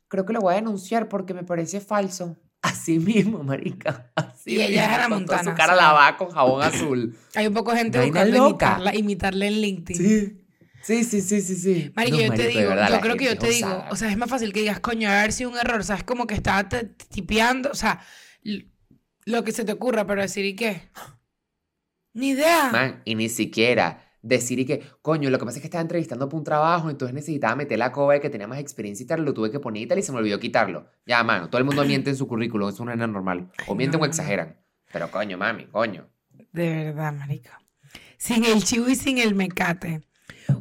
[0.09, 2.37] creo que lo voy a denunciar porque me parece falso.
[2.63, 4.11] Así mismo, marica.
[4.15, 5.81] Así Y ella era Montana, su cara sí.
[5.81, 7.17] lavada con jabón azul.
[7.35, 8.49] Hay un poco de gente buscando loca.
[8.67, 9.97] imitarla, imitarle en LinkedIn.
[10.07, 10.45] Sí.
[10.83, 11.93] Sí, sí, sí, sí, sí.
[11.97, 13.85] Marico, No, yo te marico, de digo, verdad, yo creo que yo te es digo,
[13.91, 16.05] o sea, es más fácil que digas, coño, a ver si un error, ¿sabes?
[16.05, 18.01] Como que estaba te- tipeando, o sea,
[19.25, 20.83] lo que se te ocurra, pero decir, ¿y qué?
[22.15, 22.71] Ni idea.
[22.73, 26.29] Man, y ni siquiera decir y que, coño, lo que pasa es que estaba entrevistando
[26.29, 29.25] para un trabajo, entonces necesitaba meter la coba de que tenía más experiencia y tal,
[29.25, 30.91] lo tuve que poner y tal, y se me olvidó quitarlo.
[31.07, 33.51] Ya, mano, todo el mundo miente en su currículum, eso no es normal.
[33.67, 34.57] O mienten no, o exageran.
[34.93, 36.09] Pero coño, mami, coño.
[36.53, 37.51] De verdad, marico.
[38.17, 40.08] Sin el chivo y sin el mecate.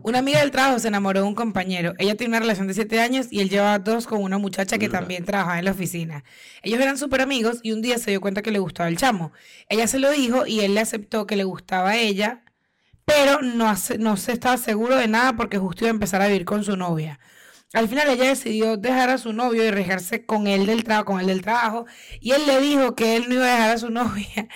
[0.04, 1.94] Una amiga del trabajo se enamoró de un compañero.
[1.98, 4.90] Ella tiene una relación de siete años y él llevaba dos con una muchacha que
[4.90, 6.24] también trabajaba en la oficina.
[6.64, 9.32] Ellos eran súper amigos y un día se dio cuenta que le gustaba el chamo.
[9.70, 12.44] Ella se lo dijo y él le aceptó que le gustaba a ella,
[13.06, 16.28] pero no, hace- no se estaba seguro de nada porque justo iba a empezar a
[16.28, 17.20] vivir con su novia.
[17.74, 21.20] Al final ella decidió dejar a su novio y arriesgarse con él del trabajo, con
[21.20, 21.86] él del trabajo,
[22.22, 24.48] y él le dijo que él no iba a dejar a su novia,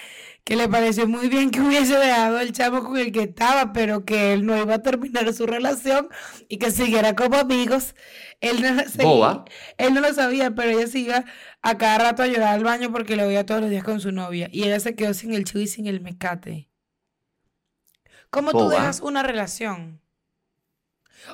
[0.44, 4.06] que le pareció muy bien que hubiese dejado el chamo con el que estaba, pero
[4.06, 6.10] que él no iba a terminar su relación
[6.48, 7.96] y que siguiera como amigos.
[8.40, 9.46] Él no, lo Boba.
[9.78, 11.26] él no lo sabía, pero ella se iba
[11.62, 14.12] a cada rato a llorar al baño porque lo veía todos los días con su
[14.12, 14.50] novia.
[14.52, 16.70] Y ella se quedó sin el chivo y sin el mecate.
[18.32, 20.02] ¿Cómo tú dejas una relación?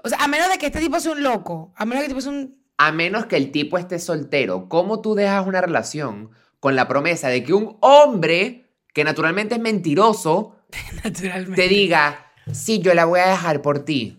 [0.04, 2.12] O sea, a menos de que este tipo sea un loco, a menos de que
[2.12, 2.58] este tipo sea un...
[2.78, 7.30] A menos que el tipo esté soltero, ¿cómo tú dejas una relación con la promesa
[7.30, 8.67] de que un hombre,
[8.98, 10.56] que naturalmente es mentiroso,
[11.04, 11.62] Naturalmente.
[11.62, 14.18] te diga, sí, yo la voy a dejar por ti?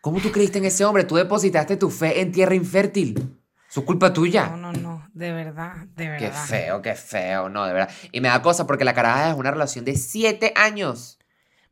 [0.00, 1.04] ¿Cómo tú creíste en ese hombre?
[1.04, 3.38] Tú depositaste tu fe en tierra infértil.
[3.68, 4.48] Su culpa tuya.
[4.48, 6.18] No, no, no, de verdad, de verdad.
[6.18, 7.94] Qué feo, qué feo, no, de verdad.
[8.10, 11.19] Y me da cosa porque la caraja es una relación de siete años.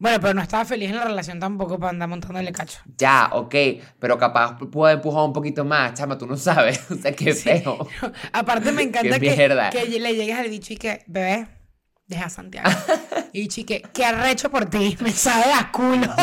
[0.01, 2.79] Bueno, pero no estaba feliz en la relación tampoco para andar montándole cacho.
[2.97, 3.55] Ya, ok,
[3.99, 6.81] pero capaz puedo empujado un poquito más, chama, tú no sabes.
[6.91, 7.43] O sea, qué Sí.
[7.49, 7.87] feo.
[8.33, 9.31] Aparte me encanta que,
[9.99, 11.49] le llegues al bicho y que, bebé,
[12.07, 12.71] deja a Santiago.
[13.33, 16.15] y bicho y que, qué arrecho por ti, me sabe a culo.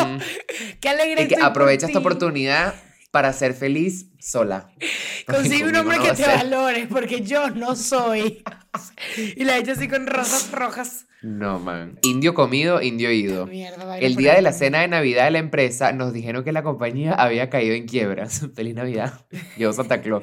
[0.80, 2.74] qué alegre Y que aprovecha esta oportunidad
[3.10, 4.70] para ser feliz sola.
[5.26, 6.36] Consigue un hombre no que te ser.
[6.36, 8.42] valore, porque yo no soy.
[9.36, 11.06] y la he hecho así con rosas rojas.
[11.22, 11.98] No, man.
[12.02, 13.46] Indio comido, indio ido.
[13.46, 16.62] Mierda, El día de la cena de Navidad de la empresa nos dijeron que la
[16.62, 18.46] compañía había caído en quiebras.
[18.54, 19.26] Feliz Navidad.
[19.58, 20.22] Yo Santa Claus.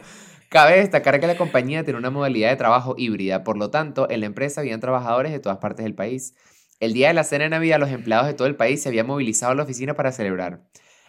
[0.49, 4.19] Cabe destacar que la compañía tiene una modalidad de trabajo híbrida, por lo tanto, en
[4.19, 6.35] la empresa habían trabajadores de todas partes del país.
[6.79, 9.07] El día de la cena de Navidad, los empleados de todo el país se habían
[9.07, 10.61] movilizado a la oficina para celebrar.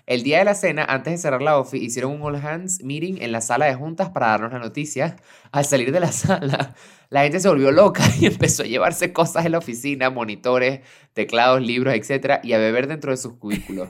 [0.07, 3.23] El día de la cena, antes de cerrar la office, hicieron un all hands meeting
[3.23, 5.17] en la sala de juntas para darnos la noticia.
[5.51, 6.75] Al salir de la sala,
[7.09, 10.81] la gente se volvió loca y empezó a llevarse cosas de la oficina, monitores,
[11.15, 12.41] teclados, libros, etc.
[12.43, 13.89] y a beber dentro de sus cubículos.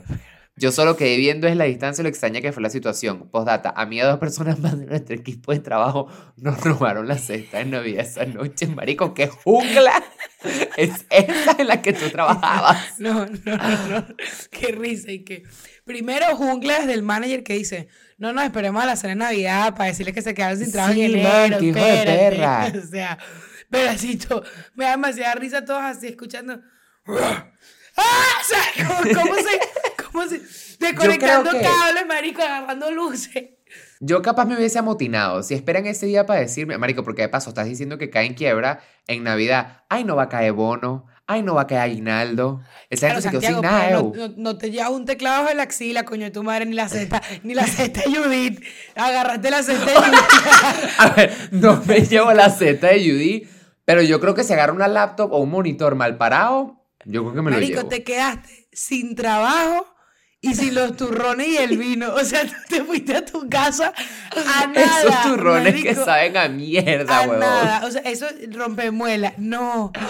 [0.57, 3.27] Yo solo quedé viendo desde la distancia lo extraña que fue la situación.
[3.29, 7.17] Postdata, a mí a dos personas más de nuestro equipo de trabajo nos robaron la
[7.17, 8.67] cesta de Navidad esa noche.
[8.67, 10.01] Marico, qué jungla
[10.77, 12.99] es esa en la que tú trabajabas.
[12.99, 14.07] No, no, no, no.
[14.49, 15.43] Qué risa y que.
[15.85, 19.85] Primero junglas del manager que dice, no nos esperemos a la cena de Navidad para
[19.89, 21.59] decirles que se quedaron sin trabajo Sí, en man, enero.
[21.59, 22.29] qué hijo de espérate".
[22.35, 22.71] perra.
[22.83, 23.17] O sea,
[24.27, 24.43] todo,
[24.75, 26.59] me da demasiada risa todos así escuchando.
[27.07, 27.45] ¡Ah!
[28.41, 30.41] O sea, ¿cómo, cómo se, cómo se,
[30.79, 33.45] desconectando que- cables, marico, agarrando luces.
[33.99, 35.41] Yo capaz me hubiese amotinado.
[35.43, 38.33] Si esperan ese día para decirme, Marico, porque de paso estás diciendo que cae en
[38.33, 39.83] quiebra en Navidad.
[39.89, 41.07] Ay, no va a caer bono.
[41.27, 42.61] Ay, no va a quedar aguinaldo.
[42.89, 45.55] Esa Claro, gente se quedó sin nada, no, no, no te llevas un teclado bajo
[45.55, 48.63] la axila, coño, de tu madre, ni la cesta, ni la cesta de Judith.
[48.95, 50.19] Agarraste la cesta de Judith.
[50.99, 53.47] A ver, no me llevo la Z de Judy,
[53.85, 57.33] pero yo creo que si agarra una laptop o un monitor mal parado, yo creo
[57.35, 57.89] que me lo Marico, llevo.
[57.89, 59.87] te quedaste sin trabajo
[60.41, 62.13] y sin los turrones y el vino.
[62.13, 63.93] O sea, tú te fuiste a tu casa
[64.35, 65.01] a nada.
[65.01, 67.39] Esos turrones que saben a mierda, a huevón.
[67.39, 67.85] nada.
[67.85, 69.33] O sea, eso rompe muela.
[69.37, 69.91] No.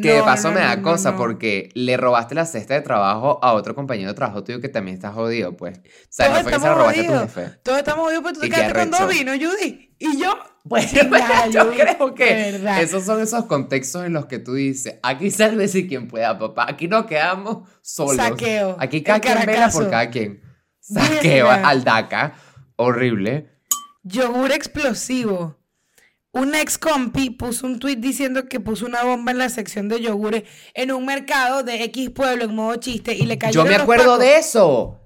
[0.00, 2.82] Que de No, paso no, me da no, cosa porque le robaste la cesta de
[2.82, 5.78] trabajo a otro compañero de trabajo tuyo que también está jodido, pues.
[5.78, 7.34] O sea, Todos no fue que se la robaste a tu jodidos.
[7.34, 7.58] jefe.
[7.62, 9.94] Todos estamos jodidos porque tú te quedaste con dos vinos, Judy.
[9.98, 10.38] Y yo.
[10.68, 10.92] Pues
[11.52, 12.82] yo creo de que verdad.
[12.82, 16.66] esos son esos contextos en los que tú dices, aquí sálvese quien pueda, papá.
[16.68, 18.16] Aquí nos quedamos solos.
[18.16, 18.76] Saqueo.
[18.78, 20.42] Aquí cada quien vela por cada quien.
[20.80, 21.68] Saqueo Verga.
[21.68, 22.34] al DACA.
[22.76, 23.48] Horrible.
[24.02, 25.56] Yogur explosivo.
[26.36, 30.00] Un ex compi puso un tweet diciendo que puso una bomba en la sección de
[30.00, 30.42] yogures
[30.74, 34.18] en un mercado de X pueblo en modo chiste y le cayó Yo me acuerdo
[34.18, 35.00] de eso.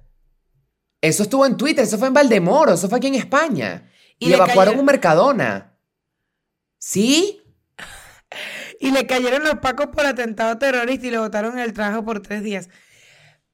[1.01, 3.90] Eso estuvo en Twitter, eso fue en Valdemoro, eso fue aquí en España.
[4.19, 5.79] Y Y, le evacuaron cayó- un Mercadona.
[6.79, 7.40] ¿Sí?
[8.81, 12.43] Y le cayeron los pacos por atentado terrorista y le botaron el trabajo por tres
[12.43, 12.69] días.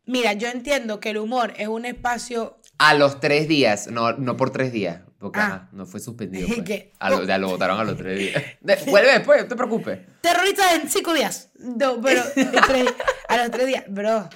[0.04, 4.36] Mira, yo entiendo que el humor es un espacio A los tres días, no, no
[4.36, 5.46] por tres días, porque Ah.
[5.46, 6.46] ajá, no fue suspendido.
[6.48, 6.62] ¿Y pues.
[6.66, 6.92] qué?
[6.98, 8.42] A lo, ya lo votaron a los tres días.
[8.60, 9.98] De- vuelve después, no te preocupes.
[10.20, 11.50] terrorista en cinco días.
[11.58, 12.94] No, pero tres-
[13.28, 14.28] a los tres días, bro,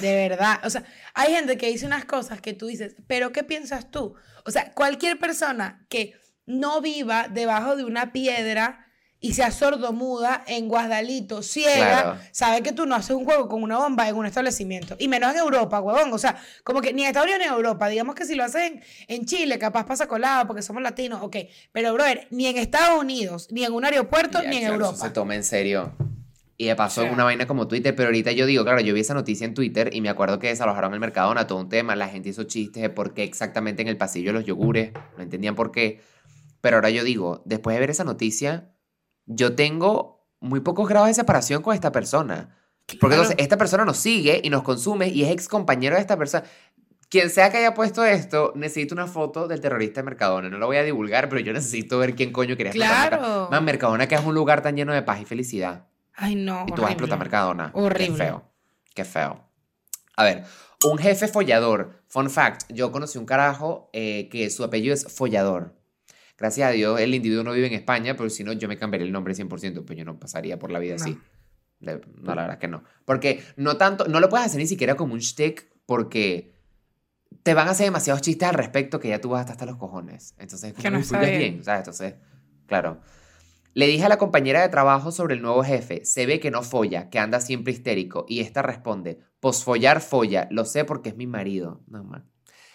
[0.00, 0.60] de verdad.
[0.64, 4.14] O sea, hay gente que dice unas cosas que tú dices, pero ¿qué piensas tú?
[4.44, 6.14] O sea, cualquier persona que
[6.46, 8.83] no viva debajo de una piedra
[9.26, 12.18] y sea sordomuda en Guadalito, ciega, Claro.
[12.30, 14.96] sabe que tú no haces un juego con una bomba en un establecimiento.
[14.98, 16.12] Y menos en Europa, huevón.
[16.12, 17.88] O sea, como que ni en Estados Unidos ni en Europa.
[17.88, 21.36] Digamos que si lo hacen en Chile, capaz pasa colado porque somos latinos, ok.
[21.72, 24.84] Pero, brother, ni en Estados Unidos, ni en un aeropuerto, Ya, ni en claro, eso
[24.90, 25.06] Europa.
[25.06, 25.94] se toma en serio.
[26.58, 29.00] Y de paso en una vaina como Twitter, pero ahorita yo digo, claro, yo vi
[29.00, 32.08] esa noticia en Twitter y me acuerdo que desalojaron el Mercadona, todo un tema, la
[32.08, 35.72] gente hizo chistes de por qué exactamente en el pasillo los yogures, no entendían por
[35.72, 36.02] qué.
[36.60, 38.68] Pero ahora yo digo, después de ver esa noticia,
[39.26, 42.56] yo tengo muy pocos grados de separación con esta persona.
[42.86, 43.14] Porque Claro.
[43.14, 46.44] entonces esta persona nos sigue y nos consume y es ex compañero de esta persona.
[47.08, 50.48] Quien sea que haya puesto esto, necesito una foto del terrorista de Mercadona.
[50.50, 53.48] No lo voy a divulgar, pero yo necesito ver quién coño quería explotar Claro.
[53.50, 55.86] Man, Mercadona que es un lugar tan lleno de paz y felicidad.
[56.14, 56.64] Ay, no.
[56.68, 57.18] Y tú vas a explotar.
[57.18, 57.70] Mercadona.
[57.74, 58.06] Horrible.
[58.16, 58.44] Qué feo.
[58.94, 59.40] Qué feo.
[60.16, 60.44] A ver,
[60.84, 62.02] un jefe follador.
[62.08, 65.74] Fun fact, yo conocí un carajo eh, que su apellido es follador.
[66.36, 69.06] Gracias a Dios, el individuo no vive en España, pero si no, yo me cambiaría
[69.06, 71.02] el nombre 100%, pues yo no pasaría por la vida No.
[71.04, 71.18] así.
[71.80, 72.82] No, la verdad que no.
[73.04, 76.54] Porque no tanto, no lo puedes hacer ni siquiera como un shtick, porque
[77.42, 79.76] te van a hacer demasiados chistes al respecto que ya tú vas hasta, hasta los
[79.76, 80.34] cojones.
[80.38, 81.38] Entonces, Que como no no está bien.
[81.38, 81.80] bien, ¿sabes?
[81.80, 82.14] Entonces,
[82.66, 83.00] claro.
[83.74, 86.04] Le dije a la compañera de trabajo sobre el nuevo jefe.
[86.04, 88.24] Se ve que no folla, que anda siempre histérico.
[88.28, 90.46] Y esta responde: Posfollar folla.
[90.50, 91.82] Lo sé porque es mi marido.
[91.88, 92.24] No, man.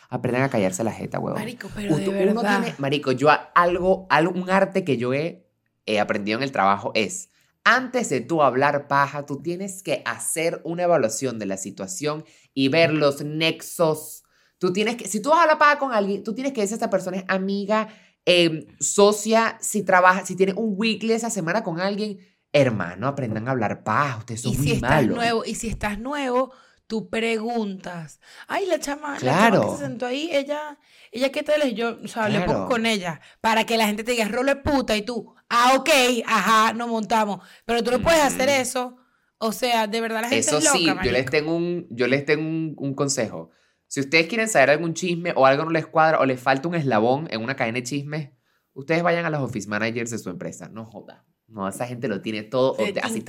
[0.10, 1.40] Aprendan a callarse la jeta, huevón.
[1.40, 2.62] Marico, pero Uno- de uno verdad.
[2.64, 5.46] tiene- marico, yo a- algo, algo, un arte que yo he,
[5.86, 7.30] he aprendido en el trabajo es,
[7.64, 12.70] antes de tú hablar paja, tú tienes que hacer una evaluación de la situación y
[12.70, 14.24] ver los nexos.
[14.58, 16.70] Tú tienes que, si tú vas a hablar paja con alguien, tú tienes que decir
[16.70, 17.88] si esta persona es amiga,
[18.26, 22.18] eh, socia, si trabaja, si tiene un weekly esa semana con alguien,
[22.52, 25.16] hermano, aprendan a hablar paja, ustedes son y muy si estás malos.
[25.16, 26.52] nuevo, y si estás nuevo,
[26.90, 28.20] tú preguntas.
[28.48, 29.62] Ay, la chama, la chama Claro.
[29.72, 30.80] que se sentó ahí, ella,
[31.12, 32.68] ella qué tal es, yo, o sea, pongo Claro.
[32.68, 35.90] con ella, para que la gente te diga, rolo es puta, y tú, ah, ok,
[36.26, 37.48] ajá, nos montamos.
[37.66, 38.98] Pero tú no puedes hacer eso.
[39.38, 42.08] O sea, de verdad la gente Eso es loca, sí, yo les tengo un, yo
[42.08, 43.52] les tengo un, un consejo.
[43.88, 46.76] Si ustedes quieren saber algún chisme o algo no les cuadra o les falta un
[46.76, 48.32] eslabón en una cadena de chismes,
[48.74, 50.70] ustedes vayan a los office managers de su empresa.
[50.70, 51.24] No joda.
[51.52, 53.22] No, esa gente lo tiene todo así.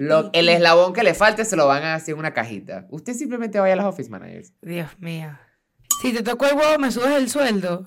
[0.00, 2.86] Lo- el eslabón que le falte se lo van a hacer en una cajita.
[2.90, 4.54] Usted simplemente vaya a los office managers.
[4.62, 5.38] Dios mío.
[6.00, 7.84] Si te tocó el huevo, me subes el sueldo.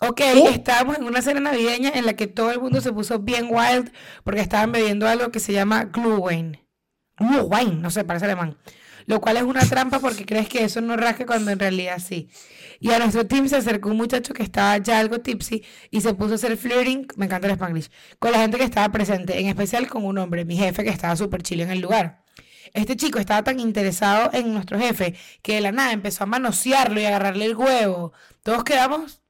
[0.00, 3.48] Ok, estábamos en una cena navideña en la que todo el mundo se puso bien
[3.50, 3.90] wild
[4.24, 6.58] porque estaban bebiendo algo que se llama Glühwein.
[7.18, 8.58] Glühwein, no sé, parece alemán.
[9.06, 12.28] Lo cual es una trampa porque crees que eso no rasca cuando en realidad sí.
[12.80, 16.12] Y a nuestro team se acercó un muchacho que estaba ya algo tipsy y se
[16.14, 17.88] puso a hacer flirting, me encanta el spanglish,
[18.18, 21.16] con la gente que estaba presente, en especial con un hombre, mi jefe, que estaba
[21.16, 22.24] súper chile en el lugar.
[22.74, 27.00] Este chico estaba tan interesado en nuestro jefe que de la nada empezó a manosearlo
[27.00, 28.12] y a agarrarle el huevo.
[28.42, 29.25] Todos quedamos.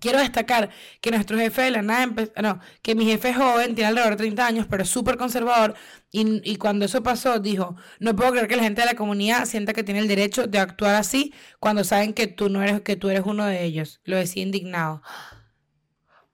[0.00, 2.32] Quiero destacar que nuestro jefe de la nada empezó.
[2.40, 5.74] No, que mi jefe es joven, tiene alrededor de 30 años, pero es súper conservador.
[6.10, 9.44] Y, y cuando eso pasó, dijo: No puedo creer que la gente de la comunidad
[9.46, 12.96] sienta que tiene el derecho de actuar así cuando saben que tú no eres, que
[12.96, 14.00] tú eres uno de ellos.
[14.04, 15.02] Lo decía indignado.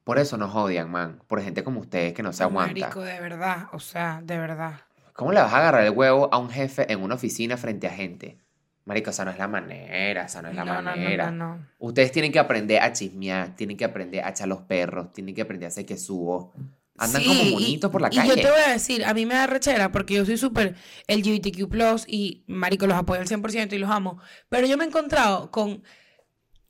[0.04, 1.22] Por eso nos odian, man.
[1.26, 2.72] Por gente como ustedes que no se aguanta.
[2.72, 4.80] Marico, de verdad, o sea, de verdad.
[5.14, 7.90] ¿Cómo le vas a agarrar el huevo a un jefe en una oficina frente a
[7.90, 8.38] gente?
[8.86, 11.30] Marico, esa no es la manera, esa no es la No, no, no, manera.
[11.30, 11.66] no, no.
[11.78, 15.40] Ustedes tienen que aprender a chismear, tienen que aprender a echar los perros, tienen que
[15.42, 16.52] aprender a hacer que subo.
[16.98, 18.28] Andan Sí, como y- bonitos por la y calle.
[18.28, 20.74] yo te voy a decir, a mí me da rechera porque yo soy súper
[21.08, 25.50] LGBTQ+, y marico, los apoyo al 100% y los amo, pero yo me he encontrado
[25.50, 25.82] con,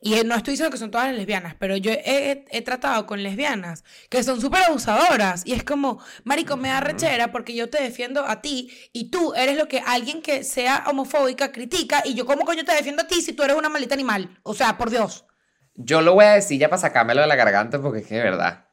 [0.05, 3.23] y no estoy diciendo que son todas las lesbianas, pero yo he, he- tratado con
[3.23, 7.83] lesbianas que son súper abusadoras, y es como, marico, me da rechera porque yo te
[7.83, 12.27] defiendo a ti, y tú eres lo que alguien que sea homofóbica critica, y yo
[12.27, 14.91] como coño te defiendo a ti si tú eres una maldita animal, o sea, por
[14.91, 15.25] Dios.
[15.75, 18.23] Yo lo voy a decir ya para sacármelo de la garganta porque es que de
[18.23, 18.67] verdad.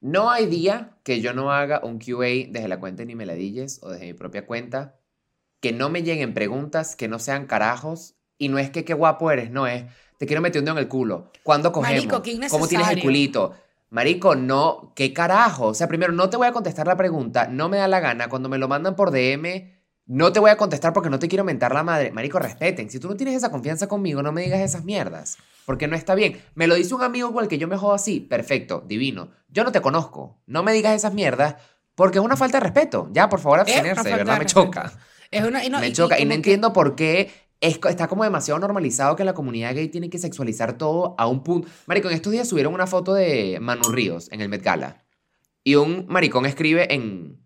[0.00, 3.80] No hay día que yo no haga un QA desde la cuenta de Ni Meladilles
[3.82, 4.96] o desde mi propia cuenta
[5.60, 9.30] que no me lleguen preguntas que no sean carajos y no es que qué guapo
[9.30, 9.84] eres, no es
[10.18, 11.30] te quiero meter un dedo en el culo.
[11.42, 11.96] ¿Cuándo cogemos?
[12.06, 13.54] Marico, qué ¿Cómo tienes el culito?
[13.90, 15.66] Marico, no, ¿qué carajo?
[15.68, 18.28] O sea, primero, no te voy a contestar la pregunta, no me da la gana.
[18.28, 19.72] Cuando me lo mandan por DM,
[20.06, 22.10] no te voy a contestar porque no te quiero mentar la madre.
[22.10, 22.90] Marico, respeten.
[22.90, 25.38] Si tú no tienes esa confianza conmigo, no me digas esas mierdas.
[25.64, 26.40] Porque no está bien.
[26.54, 28.20] Me lo dice un amigo igual que yo me jodo así.
[28.20, 29.28] Perfecto, divino.
[29.48, 30.38] Yo no te conozco.
[30.46, 31.56] No me digas esas mierdas
[31.94, 33.08] porque es una falta de respeto.
[33.12, 34.02] Ya, por favor, Es una abstenerse.
[34.02, 34.92] De falta verdad de me choca.
[35.30, 36.18] Es una, y no, me y- choca.
[36.20, 39.88] Y, no que- entiendo por qué es, está como demasiado normalizado que la comunidad gay
[39.88, 41.68] tiene que sexualizar todo a un punto.
[41.86, 45.04] Marico, en estos días subieron una foto de Manu Ríos en el Met Gala.
[45.64, 47.40] Y un maricón escribe en,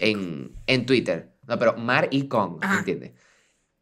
[0.00, 1.36] en, en Twitter.
[1.46, 2.78] No, pero maricón, Ajá.
[2.78, 3.12] ¿entiendes?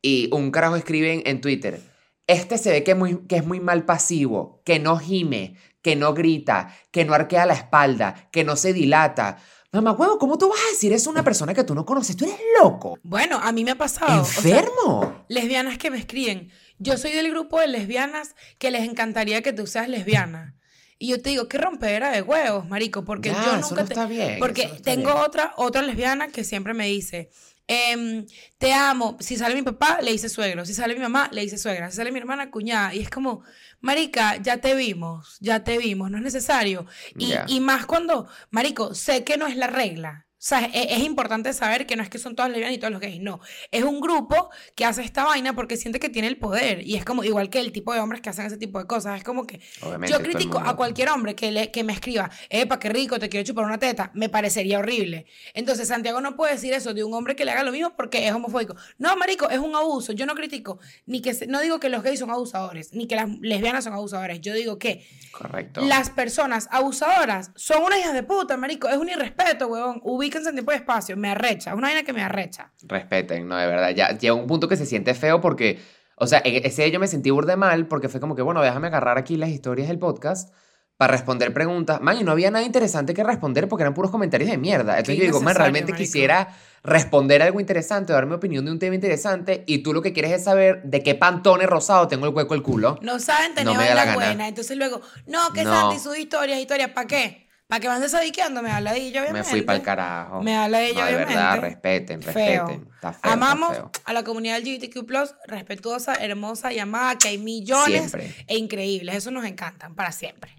[0.00, 1.80] Y un carajo escribe en, en Twitter.
[2.26, 5.96] Este se ve que, es muy, que es muy mal pasivo, que no gime, que
[5.96, 9.38] no grita, que no arquea la espalda, que no se dilata.
[9.74, 12.14] Mamá, huevo, ¿cómo tú vas a decir eso a una persona que tú no conoces?
[12.16, 12.98] Tú eres loco.
[13.02, 14.22] Bueno, a mí me ha pasado.
[14.22, 15.21] o sea, ¿Enfermo?
[15.28, 16.50] Lesbianas que me escriben.
[16.78, 20.56] Yo soy del grupo de lesbianas que les encantaría que tú seas lesbiana.
[20.98, 23.88] Y yo te digo, qué rompedera de huevos, marico, porque Ya, yo eso nunca no
[23.88, 25.24] te- está bien, Porque eso no está tengo bien.
[25.24, 27.28] otra, otra lesbiana que siempre me dice,
[27.66, 28.24] em,
[28.58, 29.16] te amo.
[29.20, 30.64] Si sale mi papá, le dice suegro.
[30.64, 31.90] Si sale mi mamá, le dice suegra.
[31.90, 32.94] Si sale mi hermana, cuñada.
[32.94, 33.42] Y es como,
[33.80, 36.86] marica, ya te vimos, ya te vimos, no es necesario.
[37.18, 40.26] Y, y más cuando, marico, sé que no es la regla.
[40.42, 42.90] O sea, es, es importante saber que no es que son todas lesbianas y todos
[42.90, 43.38] los gays, no.
[43.70, 46.84] Es un grupo que hace esta vaina porque siente que tiene el poder.
[46.84, 49.18] Y es como, igual que el tipo de hombres que hacen ese tipo de cosas.
[49.18, 52.80] Es como que Obviamente, yo critico a cualquier hombre que, le, que me escriba, epa,
[52.80, 55.26] qué rico, te quiero chupar una teta, me parecería horrible.
[55.54, 58.26] Entonces, Santiago no puede decir eso de un hombre que le haga lo mismo porque
[58.26, 58.74] es homofóbico.
[58.98, 60.10] No, marico, es un abuso.
[60.10, 63.28] Yo no critico, ni que no digo que los gays son abusadores, ni que las
[63.38, 64.40] lesbianas son abusadores.
[64.40, 65.82] Yo digo que Correcto.
[65.82, 68.88] las personas abusadoras son unas hijas de puta, marico.
[68.88, 70.00] Es un irrespeto, huevón.
[70.32, 71.16] Ubíquense en tiempo y espacio.
[71.16, 71.70] Me arrecha.
[71.70, 72.70] Es una vaina que me arrecha.
[72.82, 73.90] Respeten, no, de verdad.
[73.90, 75.78] Ya llega un punto que se siente feo porque,
[76.16, 78.62] o sea, e- ese día yo me sentí burde mal porque fue como que, bueno,
[78.62, 80.52] déjame agarrar aquí las historias del podcast
[80.96, 82.00] para responder preguntas.
[82.00, 84.92] Man, y no había nada interesante que responder porque eran puros comentarios de mierda.
[84.98, 85.98] Entonces yo digo, man, realmente marico.
[85.98, 86.48] quisiera
[86.84, 90.32] responder algo interesante, dar mi opinión de un tema interesante y tú lo que quieres
[90.32, 92.98] es saber de qué pantone rosado tengo el hueco el culo.
[93.02, 94.26] No saben tener No me da la vaina gana.
[94.26, 94.48] buena.
[94.48, 95.72] Entonces luego, no, que No.
[95.72, 97.48] Santi sus historias, historias, ¿para qué?
[97.66, 98.62] ¿Para que van desadiqueando?
[98.62, 99.48] Me habla de ello, Me obviamente.
[99.50, 100.42] fui para el carajo.
[100.42, 101.60] Me habla de ello, No, de verdad, obviamente.
[101.68, 102.32] respeten, Feo.
[102.34, 102.88] respeten.
[102.94, 103.90] Está feo, está Amamos feo.
[104.04, 108.34] a la comunidad LGBTQ+, respetuosa, hermosa y amada, que hay millones Siempre.
[108.46, 109.14] e increíbles.
[109.16, 110.54] Eso nos encantan para siempre.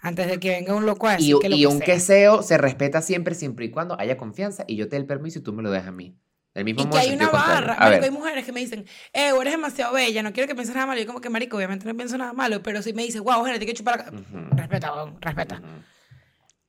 [0.00, 1.86] Antes de que venga un loco a Y, decir que lo y que un sea.
[1.86, 5.40] queseo se respeta siempre, siempre y cuando haya confianza y yo te dé el permiso
[5.40, 6.14] y tú me lo dejas a mí.
[6.54, 7.76] El mismo Y modo que hay una barra.
[7.76, 10.86] Marico, hay mujeres que me dicen, eh, eres demasiado bella, no quiero que pienses nada
[10.86, 11.00] malo.
[11.00, 13.58] Yo como que, marico, obviamente no pienso nada malo, pero si me dices, wow, gente,
[13.58, 14.10] te quiero chupar acá.
[14.12, 14.56] Ujú.
[14.56, 15.56] Respeta, respeta.
[15.56, 15.66] Ujú.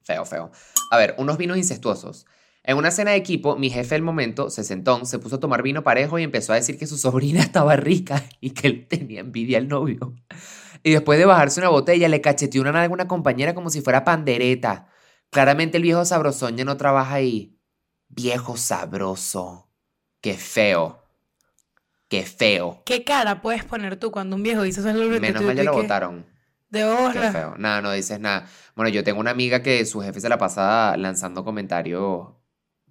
[0.07, 0.51] Feo, feo.
[0.89, 2.25] A ver, unos vinos incestuosos.
[2.63, 5.63] En una cena de equipo, mi jefe del momento se sentó, se puso a tomar
[5.63, 9.19] vino parejo y empezó a decir que su sobrina estaba rica y que él tenía
[9.19, 10.15] envidia al novio.
[10.81, 13.81] Y después de bajarse una botella, le cacheteó una nalga a una compañera como si
[13.81, 14.87] fuera pandereta.
[15.29, 17.59] Claramente el viejo sabrosón ya no trabaja ahí.
[18.07, 19.69] Viejo sabroso.
[20.21, 21.03] Qué feo.
[22.07, 22.81] Qué feo.
[22.85, 24.89] ¿Qué cara puedes poner tú cuando un viejo dice eso?
[24.89, 26.37] Es lo que Menos mal ya lo votaron.
[26.69, 27.32] De Qué hora.
[27.32, 27.56] feo.
[27.58, 28.47] Nada, no dices nada.
[28.75, 32.27] Bueno, yo tengo una amiga que su jefe se la pasa lanzando comentarios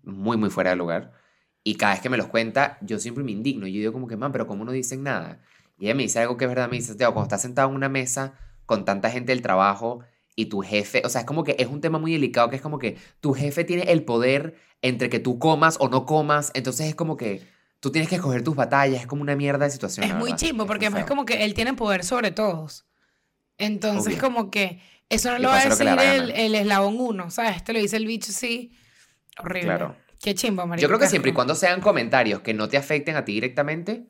[0.03, 1.13] muy, muy fuera de lugar.
[1.63, 3.67] Y cada vez que me los cuenta, yo siempre me indigno.
[3.67, 5.41] Yo digo como que, man, pero ¿cómo no dicen nada?
[5.79, 6.69] Y ella me dice algo que es verdad.
[6.71, 8.35] Me dice, Teo, cuando estás sentado en una mesa
[8.67, 10.01] con tanta gente del trabajo
[10.37, 12.63] y tu jefe, o sea, es como que es un tema muy delicado, que es
[12.63, 16.51] como que tu jefe tiene el poder entre que tú comas o no comas.
[16.55, 17.47] Entonces es como que
[17.81, 19.01] tú tienes que escoger tus batallas.
[19.01, 20.07] Es como una mierda de situación.
[20.07, 21.07] Es muy Es porque es feo.
[21.07, 22.87] como que él tiene poder sobre todos.
[23.59, 24.21] Entonces, Obvio.
[24.23, 27.63] como que eso no lo va a decir el, el eslabón uno, ¿sabes?
[27.65, 28.77] Te lo dice el bicho así.
[29.39, 29.67] Horrible.
[29.67, 29.97] Claro.
[30.21, 30.83] Qué chimbo, marico.
[30.83, 34.07] Yo creo que siempre y cuando sean comentarios que no te afecten a ti directamente,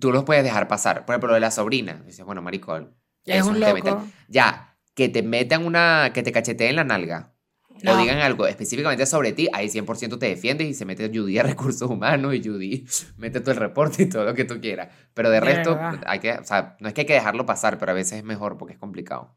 [0.00, 1.04] tú los puedes dejar pasar.
[1.04, 2.02] Por ejemplo, lo de la sobrina.
[2.04, 2.76] Dices, bueno, marico,
[3.24, 4.06] Es un loco.
[4.28, 7.34] Ya, que te metan una, que te cacheteen la nalga.
[7.76, 7.96] O No.
[7.98, 11.90] digan algo específicamente sobre ti, ahí 100% te defiendes y se mete Judy a recursos
[11.90, 14.88] humanos y Judy mete todo el reporte y todo lo que tú quieras.
[15.14, 16.00] Pero de, De resto, verdad.
[16.06, 18.24] hay que, o sea, no es que hay que dejarlo pasar, pero a veces es
[18.24, 19.36] mejor porque es complicado.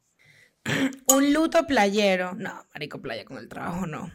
[1.08, 2.34] Un luto playero.
[2.36, 4.12] No, marico, playa con el trabajo no.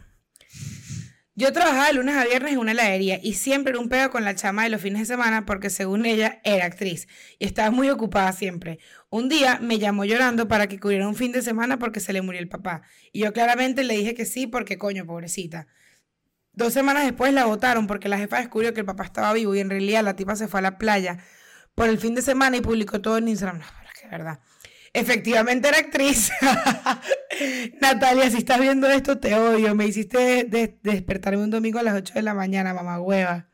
[1.37, 4.23] Yo trabajaba de lunes a viernes en una heladería y siempre era un pedo con
[4.23, 7.09] la chama de los fines de semana porque según ella era actriz
[7.39, 8.79] y estaba muy ocupada siempre.
[9.09, 12.21] Un día me llamó llorando para que cubriera un fin de semana porque se le
[12.21, 12.83] murió el papá.
[13.11, 15.67] Y yo claramente le dije que sí porque coño, pobrecita.
[16.53, 19.59] Dos semanas después la votaron porque la jefa descubrió que el papá estaba vivo y
[19.59, 21.17] en realidad la tipa se fue a la playa
[21.75, 23.59] por el fin de semana y publicó todo en Instagram.
[23.59, 24.39] No, pero es que verdad.
[24.95, 26.31] Efectivamente era actriz.
[27.81, 29.75] Natalia, si estás viendo esto, te odio.
[29.75, 33.49] Me hiciste de- de- despertarme un domingo a las 8 de la mañana, mamá hueva.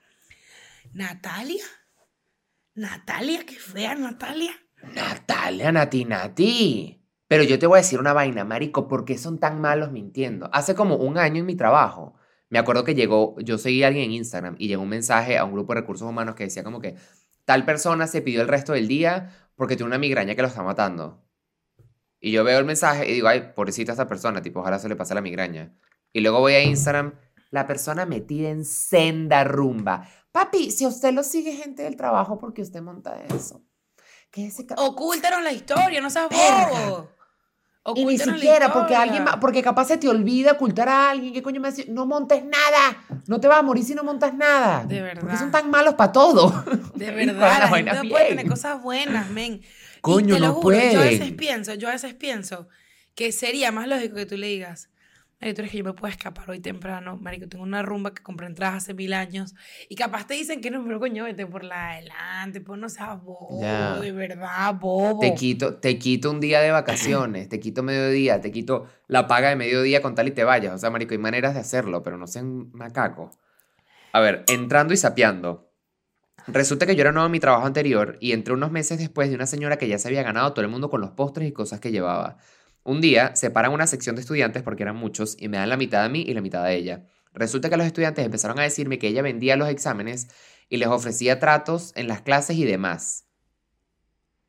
[0.94, 1.64] ¿Natalia?
[2.76, 3.46] ¿Natalia?
[3.46, 4.52] ¿Qué fea, Natalia?
[4.94, 6.98] Natalia, Nati, Nati.
[7.28, 10.50] Pero yo te voy a decir una vaina, marico, ¿por qué son tan malos mintiendo?
[10.54, 12.16] Hace como un año en mi trabajo,
[12.50, 15.46] me acuerdo que llegó, yo seguí a alguien en Instagram y llegó un mensaje a
[15.46, 16.96] un grupo de recursos humanos que decía como que
[17.46, 20.62] tal persona se pidió el resto del día porque tiene una migraña que lo está
[20.62, 21.24] matando.
[22.22, 24.96] Y yo veo el mensaje y digo, ay, pobrecita esta persona, tipo, ojalá se le
[24.96, 25.74] pase la migraña.
[26.14, 27.16] Y luego voy a Instagram,
[27.50, 30.08] la persona metida en senda rumba.
[30.32, 33.64] Papi, si a usted lo sigue gente del trabajo, ¿por qué usted monta eso?
[34.30, 37.10] Que ese ca- Ocúltanos la historia, no seas bobo.
[37.96, 41.34] Y ni siquiera, porque alguien porque capaz se te olvida ocultar a alguien.
[41.34, 41.88] ¿Qué coño me hace?
[41.88, 43.04] No montes nada.
[43.28, 44.86] No te vas a morir si no montas nada.
[44.86, 45.40] De Porque verdad.
[45.40, 46.64] son tan malos para todo.
[46.94, 49.62] De verdad, la gente no puede tener cosas buenas, men.
[50.02, 52.68] Y Coño, te lo no juro, Yo a veces pienso, yo a veces pienso
[53.14, 54.90] que sería más lógico que tú le digas,
[55.40, 58.22] Marico, tú eres que yo me puedo escapar hoy temprano, Marico, tengo una rumba que
[58.22, 59.56] compré entradas hace mil años
[59.90, 63.22] y capaz te dicen que no, pero coño, vete por la adelante, pues no seas
[63.24, 63.60] bobo,
[64.00, 65.20] de verdad, bobo.
[65.20, 69.50] Te quito, te quito un día de vacaciones, te quito mediodía, te quito la paga
[69.50, 70.74] de mediodía con tal y te vayas.
[70.74, 73.32] O sea, marico, hay maneras de hacerlo, pero no sean macaco.
[74.14, 75.71] A ver, entrando y sapeando.
[76.48, 79.36] Resulta que yo era nuevo en mi trabajo anterior y entré unos meses después de
[79.36, 81.80] una señora que ya se había ganado todo el mundo con los postres y cosas
[81.80, 82.38] que llevaba.
[82.84, 86.04] Un día separan una sección de estudiantes porque eran muchos y me dan la mitad
[86.04, 87.06] a mí y la mitad a ella.
[87.34, 90.28] Resulta que los estudiantes empezaron a decirme que ella vendía los exámenes
[90.68, 93.28] y les ofrecía tratos en las clases y demás.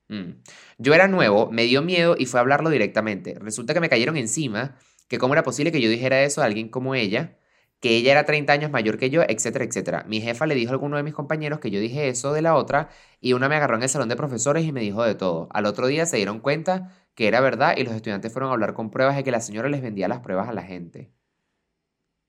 [0.08, 0.42] Mm.
[0.78, 3.36] Yo era nuevo, me dio miedo y fue a hablarlo directamente.
[3.40, 4.76] Resulta que me cayeron encima,
[5.08, 7.36] que cómo era posible que yo dijera eso a alguien como ella,
[7.82, 10.04] que ella era 30 años mayor que yo, etcétera, etcétera.
[10.08, 12.54] Mi jefa le dijo a alguno de mis compañeros que yo dije eso de la
[12.54, 12.88] otra
[13.20, 15.48] y una me agarró en el salón de profesores y me dijo de todo.
[15.52, 18.72] Al otro día se dieron cuenta que era verdad y los estudiantes fueron a hablar
[18.72, 21.10] con pruebas de que la señora les vendía las pruebas a la gente.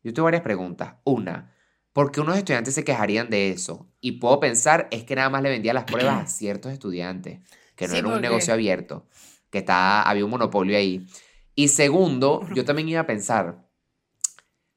[0.04, 0.95] Yo tengo varias preguntas.
[1.04, 1.54] Una,
[1.93, 3.88] ¿por qué unos estudiantes se quejarían de eso?
[4.01, 7.39] Y puedo pensar es que nada más le vendía las pruebas a ciertos estudiantes,
[7.76, 9.08] que no Sí, era un porque- negocio abierto,
[9.49, 11.06] que está, había un monopolio ahí.
[11.56, 13.64] Y segundo, yo también iba a pensar,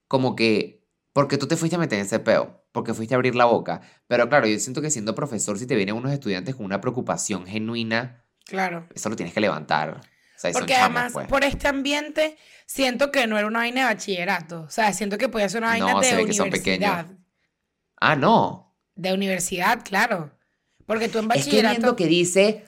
[0.09, 2.65] como que, ¿por qué tú te fuiste a meter en ese peo?
[2.73, 3.81] Porque fuiste a abrir la boca.
[4.07, 7.47] Pero claro, yo siento que siendo profesor, si te vienen unos estudiantes con una preocupación
[7.47, 8.87] genuina, Claro.
[8.95, 10.01] eso lo tienes que levantar.
[10.01, 11.29] O sea, Porque chamos, además, pues.
[11.29, 12.37] por este ambiente,
[12.67, 14.63] siento que no era una vaina de bachillerato.
[14.63, 16.91] O sea, siento que podía ser una vaina No, de se ve que son pequeños.
[16.91, 17.19] universidad.
[17.99, 18.77] Ah, no.
[18.95, 20.31] De universidad, claro.
[20.85, 21.97] Porque tú en Es que viendo bachillerato.
[21.97, 22.67] que dice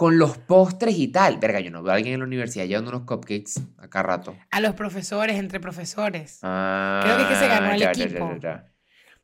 [0.00, 1.36] con los postres y tal.
[1.36, 4.34] Verga, yo no veo a alguien en la universidad llevando unos cupcakes acá rato.
[4.50, 6.38] A los profesores, entre profesores.
[6.40, 8.30] Ah, Creo que es que se ganó el ya, equipo.
[8.36, 8.72] ya, ya.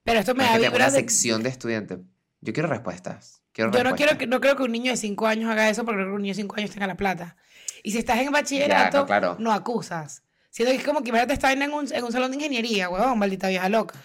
[0.05, 2.01] Pero esto me Es da que una de- sección de estudiantes.
[2.43, 3.43] Yo quiero respuestas.
[3.53, 4.19] Quiero Yo no quiero respuestas.
[4.19, 6.21] que, no creo que un niño de 5 años haga eso porque creo que un
[6.21, 7.39] niño de 5 años tenga la plata.
[7.83, 9.37] Y si estás en bachillerato, no, claro.
[9.41, 10.25] no acusas.
[10.51, 13.19] Siento que es como que imagínate estar en un, en un salón de ingeniería, huevón,
[13.19, 13.99] maldita vieja loca.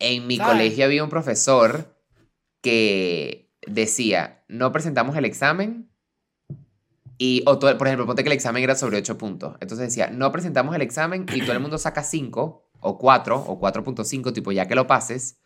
[0.00, 0.52] En mi ¿sabes?
[0.52, 1.96] colegio había un profesor
[2.60, 5.88] que decía, no presentamos el examen
[7.18, 9.56] y, o todo- por ejemplo, ponte que el examen era sobre 8 puntos.
[9.60, 13.58] Entonces decía, no presentamos el examen y todo el mundo saca 5 o 4 o
[13.60, 15.38] 4.5, tipo ya que lo pases.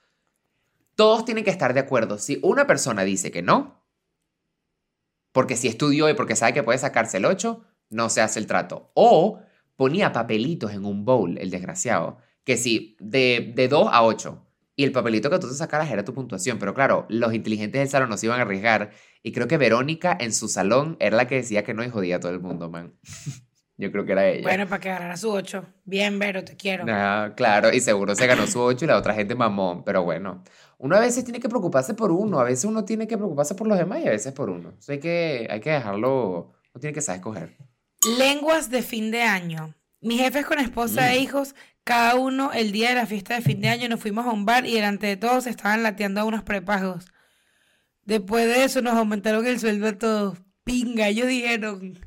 [0.95, 2.19] Todos tienen que estar de acuerdo.
[2.19, 3.83] Si una persona dice que no,
[5.33, 8.47] porque si estudió y porque sabe que puede sacarse el 8, no se hace el
[8.47, 8.91] trato.
[8.95, 9.41] O
[9.77, 14.47] ponía papelitos en un bowl, el desgraciado, que si de, de 2 a 8.
[14.83, 16.59] Y el papelito que tú te sacaras era tu puntuación.
[16.59, 18.91] Pero claro, los inteligentes del salón no se iban a arriesgar.
[19.23, 22.17] Y creo que Verónica en su salón era la que decía que no y jodía
[22.17, 22.95] a todo el mundo, man.
[23.77, 24.43] Yo creo que era ella.
[24.43, 25.65] Bueno, para que agarrara su 8.
[25.85, 26.85] Bien, Vero, te quiero.
[26.89, 29.85] Ah, claro, y seguro se ganó su 8 y la otra gente mamón.
[29.85, 30.43] Pero bueno,
[30.79, 32.41] uno a veces tiene que preocuparse por uno.
[32.41, 34.75] A veces uno tiene que preocuparse por los demás y a veces por uno.
[34.89, 36.55] Hay que, hay que dejarlo.
[36.75, 37.57] No tiene que saber escoger.
[38.19, 39.77] Lenguas de fin de año.
[40.01, 41.05] Mis jefes con esposa Mm.
[41.13, 41.55] e hijos,
[41.85, 44.45] cada uno el día de la fiesta de fin de año nos fuimos a un
[44.45, 47.07] bar y delante de todos estaban lateando a unos prepagos.
[48.05, 50.39] Después de eso nos aumentaron el sueldo a todos.
[50.65, 51.99] Pinga, ellos dijeron,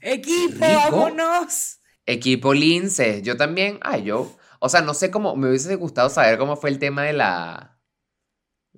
[0.00, 0.90] Equipo, Rico.
[0.90, 1.80] vámonos.
[2.04, 3.22] Equipo Lince.
[3.22, 3.78] Yo también.
[3.82, 4.36] Ay, yo.
[4.60, 5.34] O sea, no sé cómo.
[5.34, 7.80] Me hubiese gustado saber cómo fue el tema de la.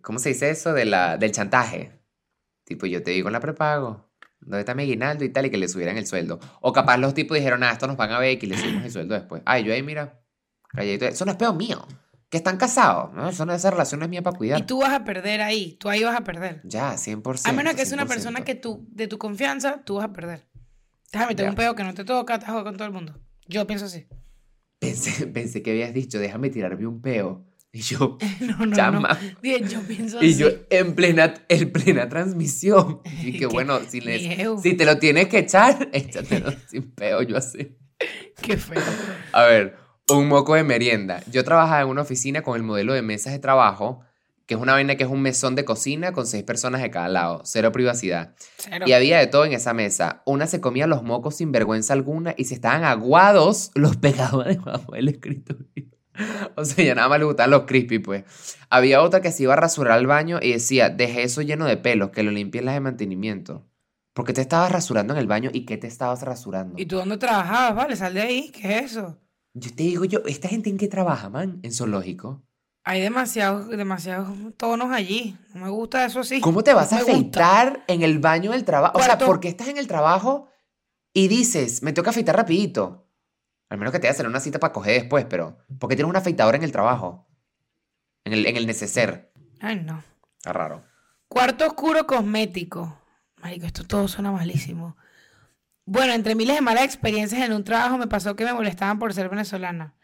[0.02, 0.72] ¿Cómo se dice eso?
[0.72, 2.00] De la, del chantaje.
[2.64, 4.08] Tipo, yo te digo en la prepago.
[4.40, 5.46] ¿Dónde está mi aguinaldo y tal?
[5.46, 6.38] Y que le subieran el sueldo.
[6.60, 8.84] O capaz los tipos dijeron, ah, esto nos van a ver y que le subimos
[8.84, 9.42] el sueldo después.
[9.44, 10.22] Ay, yo ahí, mira.
[10.76, 11.06] Calladito.
[11.06, 11.86] Eso no es peo mío.
[12.30, 13.12] Que están casados.
[13.14, 13.28] ¿no?
[13.28, 14.60] Eso no, esa relación no es mía para cuidar.
[14.60, 15.76] Y tú vas a perder ahí.
[15.80, 16.60] Tú ahí vas a perder.
[16.64, 17.48] Ya, 100%.
[17.48, 18.08] A menos que sea una 100%.
[18.08, 20.46] persona que tú, de tu confianza, tú vas a perder.
[21.12, 23.18] Déjame meter un pedo que no te toca, te jodas con todo el mundo.
[23.48, 24.06] Yo pienso así.
[24.80, 27.44] Pensé, pensé que habías dicho, déjame tirarme un peo.
[27.72, 29.08] Y yo, No, no, Chama.
[29.22, 29.38] no.
[29.40, 30.38] Bien, yo pienso y así.
[30.38, 33.00] yo en plena, en plena transmisión.
[33.22, 34.58] Y que Qué bueno, si, le- miedo.
[34.58, 37.76] si te lo tienes que echar, échatelo sin peo, yo así.
[38.42, 38.82] Qué feo.
[39.32, 39.76] A ver,
[40.14, 41.22] un moco de merienda.
[41.30, 44.00] Yo trabajaba en una oficina con el modelo de mesas de trabajo,
[44.46, 47.08] que es una vaina que es un mesón de cocina con seis personas de cada
[47.08, 48.34] lado, cero privacidad.
[48.58, 48.84] Cero.
[48.86, 50.22] Y había de todo en esa mesa.
[50.24, 54.92] Una se comía los mocos sin vergüenza alguna y si estaban aguados, los pegaba debajo
[54.92, 55.66] del escritorio.
[56.54, 58.24] O sea, ya nada más le gustaban los crispy, pues.
[58.70, 61.76] Había otra que se iba a rasurar al baño y decía, dejé eso lleno de
[61.76, 63.66] pelos, que lo limpien las de mantenimiento.
[64.14, 66.78] ¿Por qué te estabas rasurando en el baño y qué te estabas rasurando?
[66.78, 67.74] ¿Y tú dónde trabajabas?
[67.74, 68.50] Vale, sal de ahí.
[68.50, 69.18] ¿Qué es eso?
[69.58, 71.60] Yo te digo yo, ¿esta gente en qué trabaja, man?
[71.62, 72.42] En zoológico.
[72.84, 74.28] Hay demasiados, demasiados
[74.58, 75.34] tonos allí.
[75.54, 76.42] No me gusta eso así.
[76.42, 77.12] ¿Cómo te vas a gusta.
[77.12, 78.98] afeitar en el baño del trabajo?
[78.98, 80.50] O sea, ¿por qué estás en el trabajo
[81.14, 83.08] y dices, me tengo que afeitar rapidito?
[83.70, 86.18] Al menos que te hacer una cita para coger después, pero ¿por qué tienes una
[86.18, 87.26] afeitadora en el trabajo?
[88.24, 89.32] En el, en el neceser.
[89.60, 90.04] Ay, no.
[90.36, 90.84] Está raro.
[91.28, 93.00] Cuarto oscuro cosmético.
[93.40, 94.98] Marico, esto todo suena malísimo.
[95.86, 99.14] Bueno, entre miles de malas experiencias en un trabajo me pasó que me molestaban por
[99.14, 99.94] ser venezolana.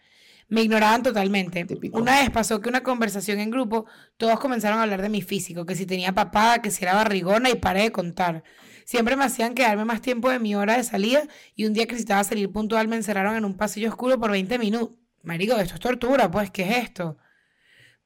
[0.48, 1.64] Me ignoraban totalmente.
[1.64, 1.98] Típico.
[1.98, 5.66] Una vez pasó que una conversación en grupo, todos comenzaron a hablar de mi físico,
[5.66, 8.44] que si tenía papada, que si era barrigona y paré de contar.
[8.84, 11.22] Siempre me hacían quedarme más tiempo de mi hora de salida
[11.56, 14.58] y un día que necesitaba salir puntual me encerraron en un pasillo oscuro por 20
[14.58, 14.96] minutos.
[15.24, 17.16] Marico, esto es tortura, pues, ¿qué es esto?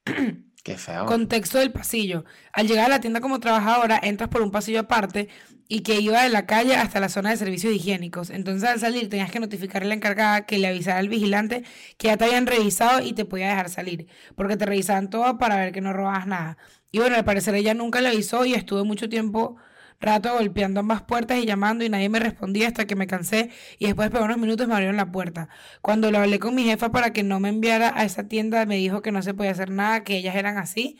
[0.64, 1.04] Qué feo.
[1.04, 2.24] Contexto del pasillo.
[2.52, 5.28] Al llegar a la tienda como trabajadora, entras por un pasillo aparte
[5.68, 8.30] y que iba de la calle hasta la zona de servicios higiénicos.
[8.30, 11.64] Entonces, al salir, tenías que notificarle a la encargada que le avisara al vigilante
[11.98, 15.56] que ya te habían revisado y te podía dejar salir, porque te revisaban todo para
[15.56, 16.58] ver que no robabas nada.
[16.92, 19.56] Y bueno, al parecer ella nunca le avisó y estuve mucho tiempo
[20.00, 23.86] rato golpeando ambas puertas y llamando y nadie me respondía hasta que me cansé y
[23.86, 25.48] después de unos minutos me abrieron la puerta.
[25.82, 28.76] Cuando lo hablé con mi jefa para que no me enviara a esa tienda, me
[28.76, 30.98] dijo que no se podía hacer nada, que ellas eran así,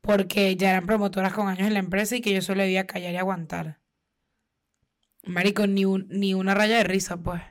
[0.00, 3.14] porque ya eran promotoras con años en la empresa y que yo solo debía callar
[3.14, 3.79] y aguantar.
[5.24, 7.42] Marico, ni, un- ni una raya de risa, pues.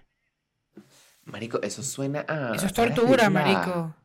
[1.26, 2.54] Marico, eso suena a...
[2.56, 3.96] Eso es tortura, marico.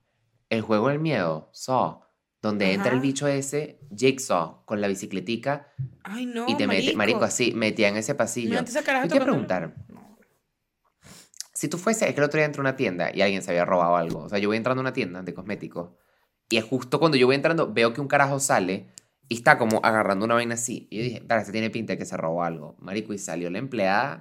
[0.50, 2.00] El juego del miedo, Saw.
[2.42, 5.68] Donde entra el bicho ese, Jigsaw, con la bicicletica
[6.02, 6.98] Ay, no, y te mete, marico.
[6.98, 8.50] marico, así, metía en ese pasillo.
[8.84, 9.74] Caraja Yo quiero tocando- preguntar,
[11.54, 13.50] si tú fuese, es que el otro día entré a una tienda y alguien se
[13.50, 14.24] había robado algo.
[14.24, 15.92] O sea, yo voy entrando a una tienda de cosméticos
[16.50, 18.88] y es justo cuando yo voy entrando, veo que un carajo sale
[19.28, 20.86] y está como agarrando una vaina así.
[20.90, 22.76] Y yo dije, dale, se tiene pinta de que se robó algo.
[22.78, 24.20] Marico, y salió la empleada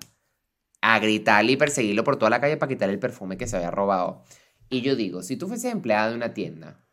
[0.82, 3.72] a gritarle y perseguirlo por toda la calle para quitarle el perfume que se había
[3.72, 4.24] robado.
[4.70, 6.84] Y yo digo, si tú fueses empleada de una tienda,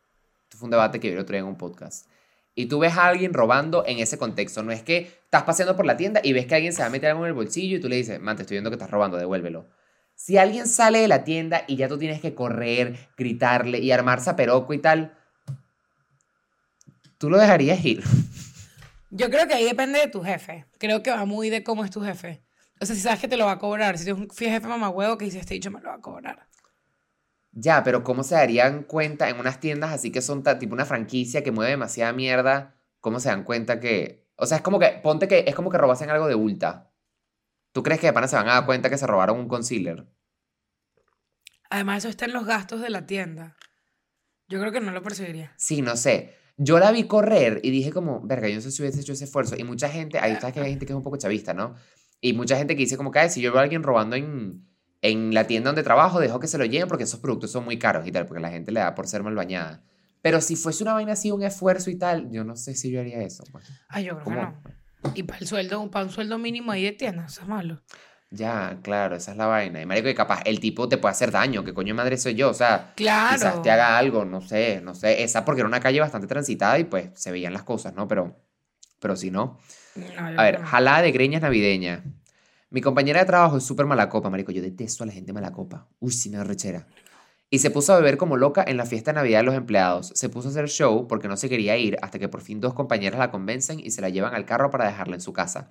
[0.44, 2.08] esto fue un debate que yo el otro día en un podcast,
[2.54, 5.86] y tú ves a alguien robando en ese contexto, no es que estás paseando por
[5.86, 7.80] la tienda y ves que alguien se va a meter algo en el bolsillo y
[7.80, 9.68] tú le dices, man, te estoy viendo que estás robando, devuélvelo.
[10.14, 14.20] Si alguien sale de la tienda y ya tú tienes que correr, gritarle y armar
[14.20, 15.16] zaperoco y tal,
[17.20, 18.02] tú lo dejarías ir.
[19.10, 20.64] Yo creo que ahí depende de tu jefe.
[20.78, 22.42] Creo que va muy de cómo es tu jefe.
[22.80, 25.18] O sea, si sabes que te lo va a cobrar, si tienes un jefe mamagüevo
[25.18, 26.48] que dice, este dicho me lo va a cobrar.
[27.52, 31.44] Ya, pero ¿cómo se darían cuenta en unas tiendas así que son tipo una franquicia
[31.44, 32.74] que mueve demasiada mierda?
[33.00, 34.26] ¿Cómo se dan cuenta que...
[34.36, 36.90] O sea, es como que, ponte que es como que robasen algo de Ulta.
[37.72, 40.06] ¿Tú crees que de pana se van a dar cuenta que se robaron un concealer?
[41.68, 43.56] Además, eso está en los gastos de la tienda.
[44.48, 45.52] Yo creo que no lo perseguiría.
[45.58, 46.40] Sí, no sé.
[46.62, 49.24] Yo la vi correr y dije como, verga, yo no sé si hubiese hecho ese
[49.24, 49.56] esfuerzo.
[49.56, 51.74] Y mucha gente, ahí sabes que hay gente que es un poco chavista, ¿no?
[52.20, 54.66] Y mucha gente que dice como que, "Ay, si yo veo a alguien robando en,
[55.00, 57.78] en la tienda donde trabajo, dejo que se lo lleven porque esos productos son muy
[57.78, 59.82] caros y tal, porque la gente le da por ser mal bañada.
[60.20, 63.00] Pero si fuese una vaina así, un esfuerzo y tal, yo no sé si yo
[63.00, 63.42] haría eso.
[63.50, 63.64] pues.
[63.88, 65.12] Ay, yo creo que no.
[65.14, 67.80] Y para el sueldo, para un sueldo mínimo ahí de tienda, eso es malo.
[68.32, 69.80] Ya, claro, esa es la vaina.
[69.82, 72.50] Y marico, que capaz el tipo te puede hacer daño, que coño madre soy yo,
[72.50, 73.34] o sea, Claro.
[73.34, 75.24] quizás te haga algo, no sé, no sé.
[75.24, 78.06] Esa porque era una calle bastante transitada y pues se veían las cosas, ¿no?
[78.06, 78.36] Pero,
[79.00, 79.58] pero si no.
[80.16, 82.04] A ver, jalada de greñas navideña.
[82.70, 84.52] Mi compañera de trabajo es súper mala copa, marico.
[84.52, 85.88] Yo detesto a la gente mala copa.
[85.98, 86.86] Uy, sí me da rechera.
[87.52, 90.12] Y se puso a beber como loca en la fiesta de Navidad de los empleados.
[90.14, 92.74] Se puso a hacer show porque no se quería ir hasta que por fin dos
[92.74, 95.68] compañeras la convencen y se la llevan al carro para dejarla en su casa.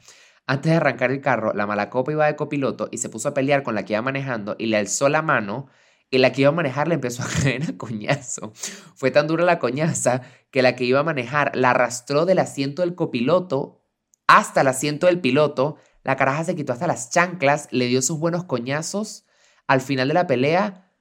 [0.50, 3.36] Antes de arrancar el carro, la mala copa iba de copiloto y se puso a
[3.36, 5.68] pelear con la que iba manejando y le alzó la mano
[6.10, 8.52] y la que iba a manejar le empezó a caer a coñazo.
[8.96, 12.82] Fue tan dura la coñaza que la que iba a manejar la arrastró del asiento
[12.82, 13.84] del copiloto
[14.26, 15.78] hasta el asiento del piloto.
[16.04, 19.28] La caraja se quitó hasta las chanclas, le dio sus buenos coñazos.
[19.68, 20.92] Al final de la pelea,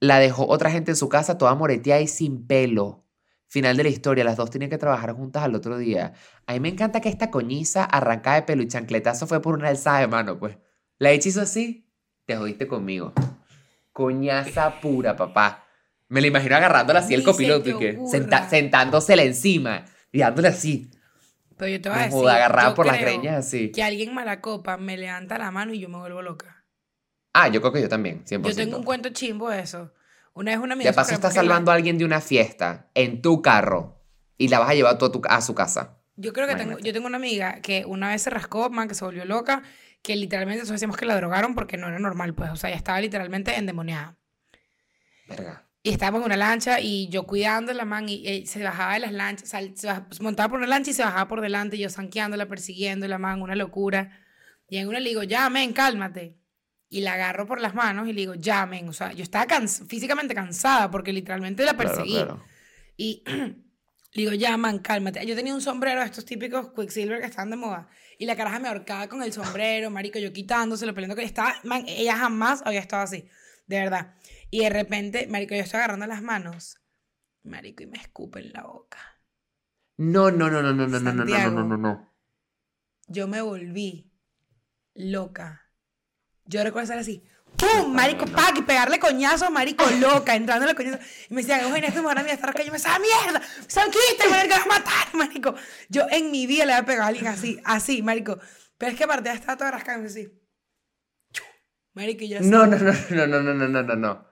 [0.00, 3.04] la dejó otra gente en su casa toda moreteada y sin pelo.
[3.52, 6.12] Final de la historia, las dos tenían que trabajar juntas al otro día.
[6.46, 9.68] A mí me encanta que esta coñiza arrancada de pelo y chancletazo fue por una
[9.68, 10.56] alzada de mano, pues.
[10.98, 11.90] La hechizo así,
[12.26, 13.12] te jodiste conmigo.
[13.92, 15.64] Coñaza pura, papá.
[16.08, 20.88] Me la imagino agarrándola así el copiloto y que senta- sentándosela encima y dándole así.
[21.56, 22.28] Pero yo te voy a decir.
[22.28, 23.72] agarrada por las greñas así.
[23.72, 26.64] Que alguien mala copa me levanta la mano y yo me vuelvo loca.
[27.32, 28.48] Ah, yo creo que yo también, 100%.
[28.48, 29.92] Yo tengo un cuento chimbo de eso.
[30.32, 30.90] Una vez una amiga.
[30.90, 34.00] De paso estás la- salvando a alguien de una fiesta en tu carro
[34.38, 35.98] y la vas a llevar tú a, tu- a su casa.
[36.16, 38.94] Yo creo que tengo, yo tengo una amiga que una vez se rascó, man, que
[38.94, 39.62] se volvió loca,
[40.02, 42.76] que literalmente nosotros decíamos que la drogaron porque no era normal, pues, o sea, ella
[42.76, 44.16] estaba literalmente endemoniada.
[45.28, 45.66] Verga.
[45.82, 49.12] Y estábamos en una lancha y yo cuidándola, man, y, eh, se bajaba de las
[49.12, 51.80] lanchas, sal- se baj- se montaba por una lancha y se bajaba por delante, y
[51.80, 54.20] yo sanqueándola, persiguiéndola, man, una locura.
[54.68, 56.36] Y en una le digo, ya, men, cálmate
[56.92, 58.88] y la agarro por las manos y le digo, llamen.
[58.88, 62.14] O sea, yo estaba cans físicamente cansada porque literalmente la perseguí.
[62.14, 62.44] Claro, claro.
[62.96, 63.22] Y
[64.12, 65.24] le digo, llaman, cálmate.
[65.24, 67.88] Yo tenía un sombrero de estos típicos Quicksilver que estaban de moda.
[68.18, 71.54] Y la caraja me ahorcaba con el sombrero, marico, yo quitándoselo, peleando que estaba.
[71.62, 73.28] Man, ella jamás había estado así,
[73.68, 74.16] de verdad.
[74.50, 76.80] Y de repente, marico, yo estoy agarrando las manos,
[77.44, 78.98] marico, y me escupe en la boca.
[79.96, 82.12] No, no, no, no, no, no, no, no, no, no, no, no.
[83.06, 84.12] Yo me volví
[84.94, 85.69] loca
[86.50, 87.22] yo recuerdo estar así,
[87.56, 87.94] ¡pum!
[87.94, 88.26] Marico.
[88.26, 88.58] ¡pac!
[88.58, 90.98] Y pegarle coñazo, marico, loca, entrando en el coñazo.
[91.28, 92.50] Y me decían, oye, esta mujer mía está.
[92.60, 95.54] Y yo me decía, mierda, ¡San quita, marico, me va a matar, marico!
[95.88, 98.40] Yo en mi vida le había pegado a alguien así, así, marico.
[98.78, 100.28] Pero es que aparte ya estaba toda rascada, así.
[101.94, 104.29] Marico, y yo así, No, no, no, no, no, no, no, no, no,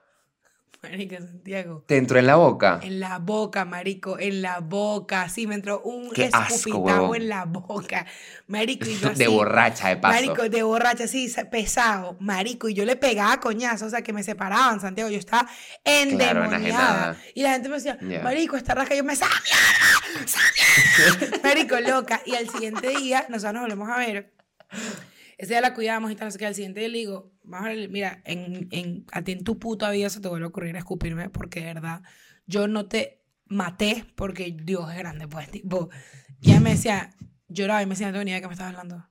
[0.82, 0.88] no.
[0.90, 1.84] marico, Santiago.
[1.86, 2.80] Te entró en la boca.
[2.82, 5.28] En la boca, marico, en la boca.
[5.28, 8.06] Sí, me entró un Qué escupitajo en la boca.
[8.46, 9.18] Marico, y yo así.
[9.18, 10.14] De borracha, de paso.
[10.14, 12.16] Marico, de borracha, sa- pesado.
[12.20, 15.10] Marico, y yo le pegaba coñazos, o sea, que me separaban, Santiago.
[15.10, 15.48] Yo estaba
[15.84, 16.46] endemoniada.
[16.56, 17.16] enajenada.
[17.34, 17.98] y la gente me decía.
[18.22, 18.94] Marico, esta rasca.
[18.94, 19.28] Yo me decía.
[21.42, 22.20] Marico, loca.
[22.24, 24.32] Y al siguiente día, nosotros nos volvemos a ver.
[25.38, 26.46] Ese día la cuidamos y tal, no sé qué.
[26.46, 27.32] Al siguiente día le digo,
[27.88, 31.30] mira, en, en, a ti en tu puta vida se te vuelve a ocurrir escupirme
[31.30, 32.02] porque de verdad
[32.46, 35.88] yo no te maté porque Dios es grande, pues, tipo.
[36.40, 37.14] Y ella me decía,
[37.46, 39.08] lloraba y me decía, no tengo ni idea de qué me estás hablando.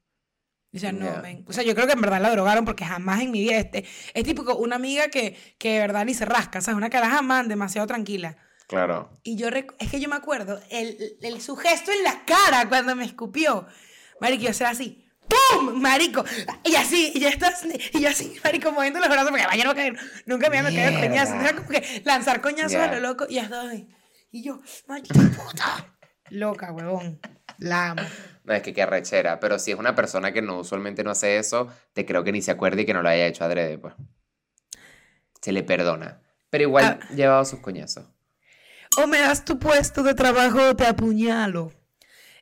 [0.72, 1.22] Y decía, no, Ya.
[1.22, 1.46] men.
[1.48, 3.86] O sea, yo creo que en verdad la drogaron porque jamás en mi vida, este,
[4.14, 6.78] es típico una amiga que, que de verdad ni se rasca, ¿sabes?
[6.78, 8.36] Una caraja man, demasiado tranquila.
[8.68, 9.10] Claro.
[9.24, 12.68] Y yo, rec- es que yo me acuerdo, el, el, su gesto en la cara
[12.68, 13.66] cuando me escupió.
[14.20, 15.80] Marico, yo sea así, ¡pum!
[15.82, 16.24] Marico.
[16.64, 17.64] Y así, y ya estás,
[17.94, 19.98] y yo así, marico, moviendo los brazos porque vaya no caer.
[20.26, 21.36] Nunca me habían caído coñazos.
[21.36, 23.88] Era como que lanzar coñazos a lo loco y ya ahí.
[24.32, 25.98] Y yo, maldita puta.
[26.30, 27.20] Loca, huevón.
[27.60, 28.02] La amo.
[28.44, 31.38] No es que qué rechera, pero si es una persona que no usualmente no hace
[31.38, 33.94] eso, te creo que ni se acuerde y que no lo haya hecho adrede, pues.
[35.42, 36.22] Se le perdona.
[36.50, 37.14] Pero igual Ah.
[37.14, 38.06] llevado sus coñazos.
[38.98, 41.72] O me das tu puesto de trabajo o te apuñalo.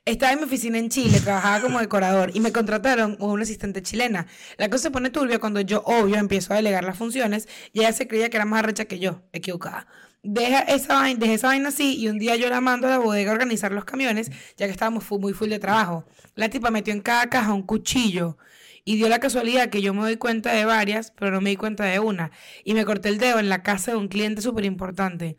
[0.06, 4.28] Estaba en mi oficina en Chile, trabajaba como decorador y me contrataron una asistente chilena.
[4.56, 7.92] La cosa se pone turbia cuando yo, obvio, empiezo a delegar las funciones y ella
[7.92, 9.88] se creía que era más arrecha que yo, equivocada.
[10.22, 12.98] Deja esa vaina, dejé esa vaina así y un día yo la mando a la
[12.98, 16.04] bodega a organizar los camiones, ya que estábamos fu- muy full de trabajo.
[16.36, 18.38] La tipa metió en cada caja un cuchillo
[18.84, 21.56] y dio la casualidad que yo me doy cuenta de varias, pero no me di
[21.56, 22.30] cuenta de una.
[22.64, 25.36] Y me corté el dedo en la casa de un cliente súper importante.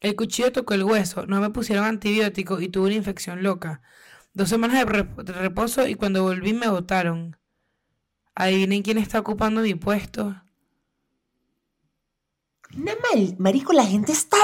[0.00, 3.82] El cuchillo tocó el hueso, no me pusieron antibiótico y tuve una infección loca.
[4.38, 7.36] Dos semanas de, rep- de reposo y cuando volví me botaron.
[8.36, 10.36] Adivinen quién está ocupando mi puesto.
[12.70, 14.36] Mal, marico, la gente está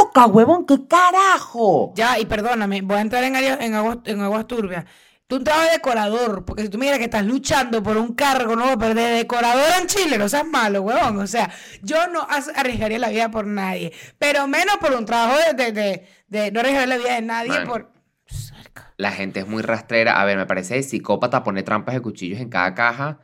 [0.00, 1.92] loca, huevón, qué carajo.
[1.94, 4.84] Ya, y perdóname, voy a entrar en, área- en, aguas, en aguas turbias.
[5.28, 8.14] Tú un trabajo de decorador, porque si tú me dijeras que estás luchando por un
[8.14, 11.18] cargo, no, pero de decorador en Chile, no seas malo, huevón.
[11.18, 11.50] O sea,
[11.82, 12.26] yo no
[12.56, 16.58] arriesgaría la vida por nadie, pero menos por un trabajo de, de, de, de- no
[16.60, 17.66] arriesgaría la vida de nadie Man.
[17.68, 17.95] por...
[18.96, 20.20] La gente es muy rastrera.
[20.20, 23.20] A ver, me parece de psicópata poner trampas de cuchillos en cada caja.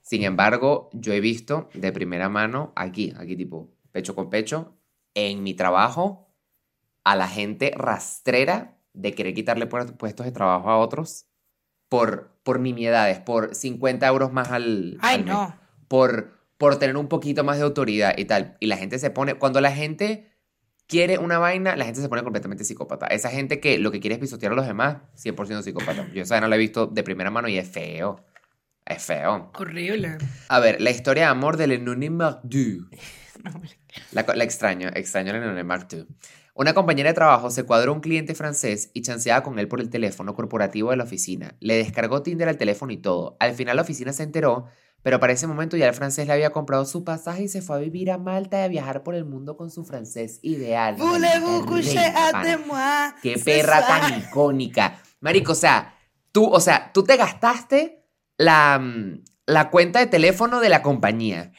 [0.00, 4.78] Sin embargo, yo he visto de primera mano, aquí, aquí tipo, pecho con pecho,
[5.14, 6.32] en mi trabajo,
[7.04, 11.26] a la gente rastrera de querer quitarle pu- puestos de trabajo a otros
[11.88, 15.54] por, por nimiedades, por 50 euros más al, Ay, al mes, no.
[15.88, 18.56] por, por tener un poquito más de autoridad y tal.
[18.60, 20.30] Y la gente se pone, cuando la gente
[20.88, 23.06] quiere una vaina, la gente se pone completamente psicópata.
[23.06, 26.10] Esa gente que lo que quiere es pisotear a los demás, 100% psicópata.
[26.12, 28.24] Yo esa vaina la he visto de primera mano y es feo.
[28.84, 29.52] Es feo.
[29.54, 30.16] Horrible.
[30.48, 32.88] A ver, la historia de amor de Lenoni Mardu.
[33.44, 33.52] No,
[34.10, 36.08] La, la extraño, extraño a Lenoni Mardu.
[36.54, 39.80] Una compañera de trabajo se cuadró a un cliente francés y chanceaba con él por
[39.80, 41.54] el teléfono corporativo de la oficina.
[41.60, 43.36] Le descargó Tinder al teléfono y todo.
[43.38, 44.66] Al final la oficina se enteró,
[45.02, 47.76] pero para ese momento ya el francés le había comprado su pasaje y se fue
[47.76, 50.96] a vivir a Malta y a viajar por el mundo con su francés ideal.
[50.98, 51.40] Marica?
[53.22, 55.00] Qué perra tan icónica.
[55.20, 55.94] Marico, o sea,
[56.32, 58.04] tú, o sea, tú te gastaste
[58.36, 61.52] la, mm, la cuenta de teléfono de la compañía.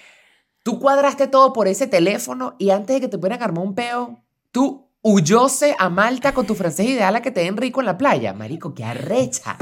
[0.64, 4.22] Tú cuadraste todo por ese teléfono y antes de que te pudieran armar un peo,
[4.52, 7.98] tú huyóse a Malta con tu francés ideal a que te den rico en la
[7.98, 8.34] playa.
[8.34, 9.58] Marico, qué arrecha.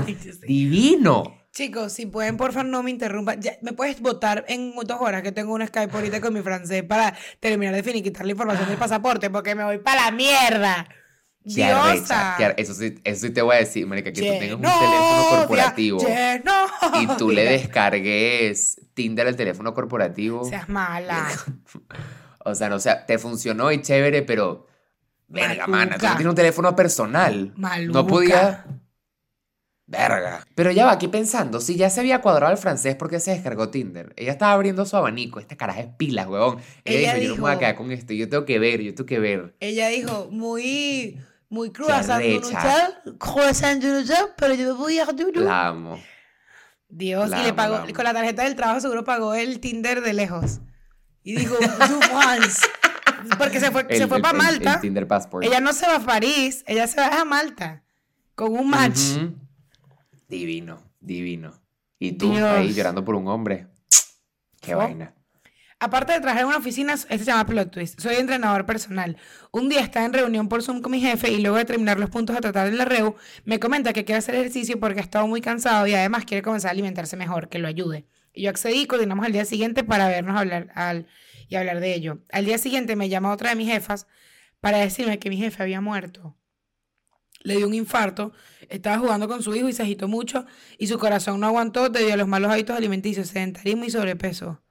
[0.48, 1.37] Divino.
[1.58, 3.42] Chicos, si pueden, por favor, no me interrumpan.
[3.42, 6.84] Ya, me puedes votar en dos horas que tengo un Skype ahorita con mi francés
[6.84, 10.82] para terminar de finiquitar la información del pasaporte porque me voy para la mierda.
[10.82, 11.96] Arrecha.
[11.96, 12.36] Diosa.
[12.38, 14.62] qué ar- Eso sí, eso sí te voy a decir, marica, que tú tengas un
[14.62, 16.00] teléfono corporativo
[17.02, 20.46] y tú le descargues Tinder al teléfono corporativo.
[20.46, 21.28] Seas mala.
[22.46, 24.68] O sea, no sea, te funcionó y chévere, pero.
[25.28, 27.52] Verga, mana, tú no tienes un teléfono personal.
[27.58, 27.94] Maluca.
[28.00, 28.66] No podía.
[29.90, 30.46] Verga.
[30.54, 33.32] Pero ya va, aquí pensando, si ya se había cuadrado el francés, ¿por qué se
[33.32, 34.12] descargó Tinder?
[34.18, 35.40] Ella estaba abriendo su abanico.
[35.40, 36.60] Esta caraja es pilas, huevón.
[36.84, 38.14] Ella, Ella dijo, yo no me voy a quedar con esto.
[38.14, 39.56] Yo tengo que ver, yo tengo que ver.
[39.62, 41.18] Ella dijo, muy,
[41.50, 42.22] muy croissant
[43.18, 43.82] croissant
[44.38, 45.08] pero yo voy a.
[45.36, 46.00] La amo.
[46.90, 47.94] Dios, La y le pagó, amo.
[47.94, 50.60] con la tarjeta del trabajo seguro pagó el Tinder de lejos.
[51.24, 52.66] Y dijo, "Du France".
[53.38, 54.74] Porque se fue, se fue el- para Malta.
[54.76, 55.46] El, Tinder Passport.
[55.46, 57.84] ella no se va a París, ella se va a Malta.
[58.36, 59.00] Con un match.
[59.18, 59.47] Ujú.
[60.28, 61.54] Divino, divino.
[62.00, 62.44] Y tú Dios.
[62.50, 63.68] ahí llorando por un hombre.
[64.62, 64.80] Qué Oh.
[64.80, 65.14] vaina.
[65.80, 68.00] Aparte de trabajar en una oficina, este se llama plot twist.
[68.02, 69.16] Soy entrenador personal.
[69.52, 72.10] Un día estaba en reunión por Zoom con mi jefe y luego de terminar los
[72.10, 73.16] puntos a tratar en la REU,
[73.46, 76.70] me comenta que quiere hacer ejercicio porque ha estado muy cansado y además quiere comenzar
[76.70, 78.08] a alimentarse mejor, que lo ayude.
[78.34, 81.06] Y yo accedí y coordinamos al día siguiente para vernos hablar al,
[81.48, 82.24] y hablar de ello.
[82.32, 84.08] Al día siguiente me llama otra de mis jefas
[84.60, 86.36] para decirme que mi jefe había muerto.
[87.44, 88.34] Le dio un infarto,
[88.70, 90.46] estaba jugando con su hijo y se agitó mucho
[90.78, 94.62] y su corazón no aguantó debido a los malos hábitos alimenticios, sedentarismo y sobrepeso.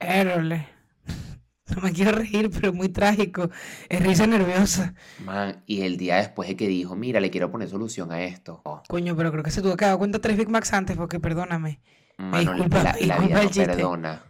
[0.00, 0.68] Érole.
[1.74, 3.50] No me quiero reír, pero muy trágico.
[3.88, 4.94] Es risa nerviosa.
[5.18, 8.60] Man, y el día después de que dijo, mira, le quiero poner solución a esto.
[8.64, 11.18] Oh, Coño, pero creo que se tuvo que dar cuenta tres Big Macs antes, porque
[11.18, 11.80] perdóname.
[12.18, 13.66] disculpa, la, me la disculpa vida el no chiste.
[13.66, 14.24] perdona.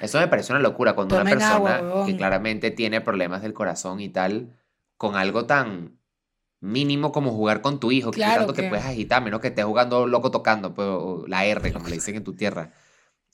[0.00, 4.00] Eso me parece una locura cuando una persona agua, que claramente tiene problemas del corazón
[4.00, 4.56] y tal,
[4.96, 5.98] con algo tan
[6.60, 10.06] mínimo como jugar con tu hijo, que tanto te puedes agitar, menos que estés jugando
[10.06, 12.72] loco tocando, pues, o la R, como le dicen en tu tierra.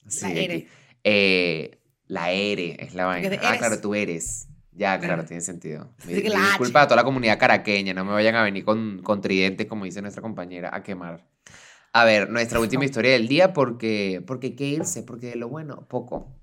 [0.08, 0.68] Sí, La R.
[1.04, 3.30] Eh, la R es la vaina.
[3.42, 4.48] Ah, claro, tú eres.
[4.72, 5.28] Ya, claro, Claro.
[5.28, 5.92] tiene sentido.
[6.06, 9.20] Mi- mi disculpa a toda la comunidad caraqueña, no me vayan a venir con, con
[9.20, 11.26] tridentes, como dice nuestra compañera, a quemar.
[11.92, 15.48] A ver, nuestra última historia del día, porque, porque hay que irse, porque de lo
[15.48, 16.34] bueno, poco.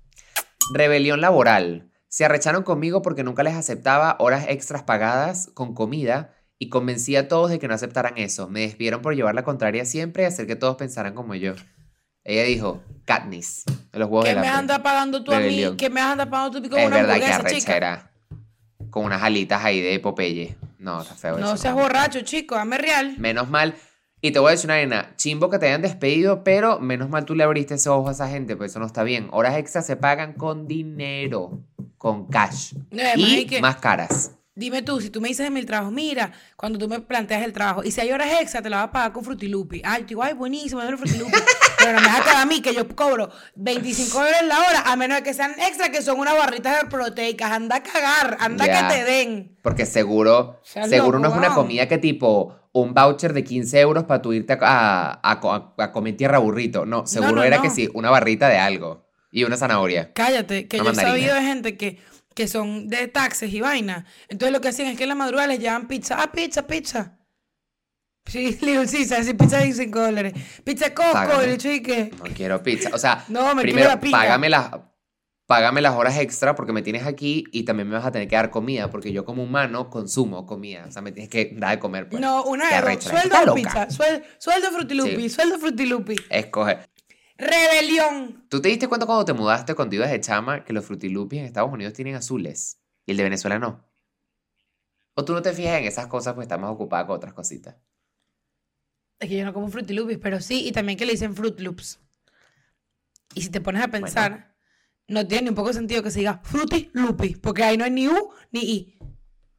[0.72, 1.90] Rebelión laboral.
[2.08, 7.28] Se arrecharon conmigo porque nunca les aceptaba horas extras pagadas con comida y convencí a
[7.28, 8.48] todos de que no aceptaran eso.
[8.48, 11.52] Me despidieron por llevar la contraria siempre y hacer que todos pensaran como yo.
[12.24, 14.58] Ella dijo, Katniss, de los huevos ¿Qué del me hambre".
[14.74, 15.42] anda pagando tú a mí?
[15.44, 15.76] Rebelión.
[15.76, 17.72] ¿Qué me anda pagando tú con Es una verdad que hamburguesa, chica?
[17.72, 18.10] arrechera.
[18.90, 20.56] Con unas alitas ahí de Popeye.
[20.78, 21.56] No, está feo No eso.
[21.58, 23.16] seas borracho, chico, dame real.
[23.18, 23.74] Menos mal.
[24.20, 27.24] Y te voy a decir una nena, chimbo que te hayan despedido, pero menos mal
[27.24, 29.28] tú le abriste ese ojo a esa gente, pues eso no está bien.
[29.30, 31.60] Horas extras se pagan con dinero,
[31.98, 32.74] con cash.
[32.90, 34.32] No, y que- más caras.
[34.56, 37.52] Dime tú, si tú me dices en mi trabajo, mira, cuando tú me planteas el
[37.52, 39.82] trabajo, y si hay horas extra, te la vas a pagar con frutilupi.
[39.84, 41.30] Ay, digo, ay, buenísimo, dame el frutilupi.
[41.78, 45.18] Pero no me dejas a mí que yo cobro 25 dólares la hora, a menos
[45.18, 47.52] de que sean extra, que son unas barritas de proteicas.
[47.52, 48.88] Anda a cagar, anda Ya.
[48.88, 49.56] que te den.
[49.62, 54.20] Porque seguro, seguro no es una comida que tipo un voucher de 15 euros para
[54.22, 56.84] tú irte a, a, a co- a comer tierra burrito.
[56.86, 57.62] No, seguro no, era no.
[57.62, 59.06] que sí, una barrita de algo.
[59.30, 60.12] Y una zanahoria.
[60.14, 61.12] Cállate, que yo he mandarina.
[61.12, 61.98] sabido de gente que,
[62.34, 64.06] que son de taxes y vaina.
[64.28, 66.16] Entonces lo que hacen es que en la madrugada les llevan pizza.
[66.18, 67.18] Ah, pizza, pizza.
[68.26, 69.06] Sí, le digo, sí,
[69.38, 70.34] pizza de 5 dólares.
[70.64, 72.10] Pizza Costco, le dicho, ¿y qué?
[72.18, 72.90] No quiero pizza.
[72.94, 74.70] O sea, No, me quiero primero, la págame las,
[75.48, 78.36] págame las horas extra porque me tienes aquí y también me vas a tener que
[78.36, 80.84] dar comida porque yo como humano consumo comida.
[80.86, 82.06] O sea, me tienes que dar de comer.
[82.08, 82.20] Pues.
[82.20, 83.88] No, una de Sueldo pizza.
[83.88, 85.30] Suel- sueldo frutilupi, Sí.
[85.30, 86.16] sueldo frutilupi.
[86.28, 86.78] Escoge.
[87.38, 88.44] Rebelión.
[88.50, 91.46] ¿Tú te diste cuenta cuando te mudaste cuando ibas de chama que los frutilupis en
[91.46, 93.88] Estados Unidos tienen azules y el de Venezuela no?
[95.14, 97.76] ¿O tú no te fijas en esas cosas pues estás más ocupada con otras cositas?
[99.18, 102.00] Es que yo no como frutilupis, pero sí, y también que le dicen Fruit Loops.
[103.34, 104.54] Y si te pones a pensar,
[105.08, 107.84] no tiene ni un poco de sentido que se diga Fruity Lupi, porque ahí no
[107.84, 108.98] hay ni U ni I.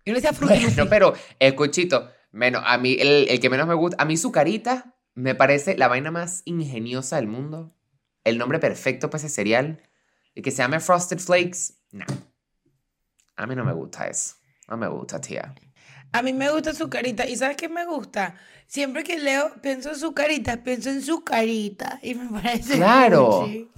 [0.05, 0.75] Yo no decía Fruity Lupi.
[0.75, 4.31] No, pero escuchito, menos, a mí, el, el que menos me gusta, a mí su
[4.31, 7.75] carita me parece la vaina más ingeniosa del mundo.
[8.23, 9.81] El nombre perfecto para ese cereal.
[10.35, 12.05] Y que se llame Frosted Flakes, no.
[13.35, 14.35] A mí no me gusta eso.
[14.67, 15.55] No me gusta, tía.
[16.11, 17.27] A mí me gusta su carita.
[17.27, 18.35] ¿Y sabes qué me gusta?
[18.67, 21.99] Siempre que leo, pienso en su carita, pienso en su carita.
[22.03, 22.75] Y me parece.
[22.75, 23.41] Claro.
[23.41, 23.69] cuchi.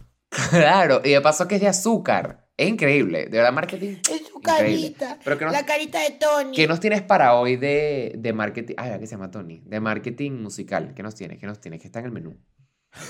[0.50, 2.48] Claro, y de paso que es de azúcar.
[2.58, 3.98] Es increíble, de verdad, marketing.
[4.10, 4.94] Es su Increíble.
[4.94, 5.20] carita.
[5.24, 6.56] Pero que no- La carita de Tony.
[6.56, 8.76] ¿Qué nos tienes para hoy de, de marketing?
[8.78, 9.62] Ay, ¿qué se llama Tony?
[9.66, 10.94] De marketing musical.
[10.94, 11.40] ¿Qué nos tienes?
[11.40, 11.82] ¿Qué nos tienes?
[11.82, 12.38] ¿Qué está en el menú?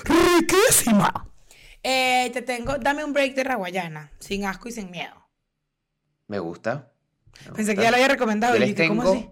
[0.04, 1.28] Riquísima.
[1.82, 5.14] Eh, te tengo, dame un break de Raguayana, sin asco y sin miedo.
[6.28, 6.92] Me gusta.
[7.46, 8.54] me Pensé que ya lo había recomendado.
[8.54, 9.14] Yo y les dije, ¿cómo tengo.
[9.14, 9.30] así?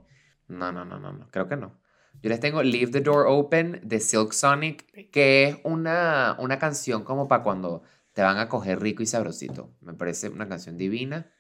[0.49, 1.80] No, no, no, no, no, creo que no.
[2.23, 7.03] Yo les tengo Leave the Door Open de Silk Sonic, que es una, una canción
[7.03, 9.75] como para cuando te van a coger rico y sabrosito.
[9.81, 11.33] Me parece una canción divina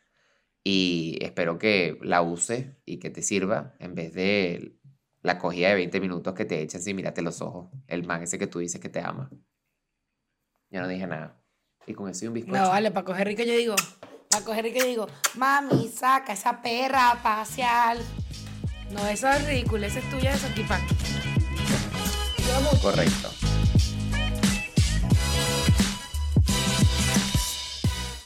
[0.64, 4.78] y espero que la uses y que te sirva en vez de
[5.22, 7.68] la cogida de 20 minutos que te echas y mírate los ojos.
[7.87, 9.31] El man ese que tú dices que te ama.
[10.70, 11.43] Yo no dije nada.
[11.87, 12.57] Y con eso y un bizcocho.
[12.57, 13.74] No, vale, para coger rico yo digo,
[14.31, 17.99] para coger rico yo digo, mami, saca esa perra a pasear.
[18.91, 20.34] No, esa es ridícula, esa es tuya,
[22.47, 23.39] Yo amo Correcto.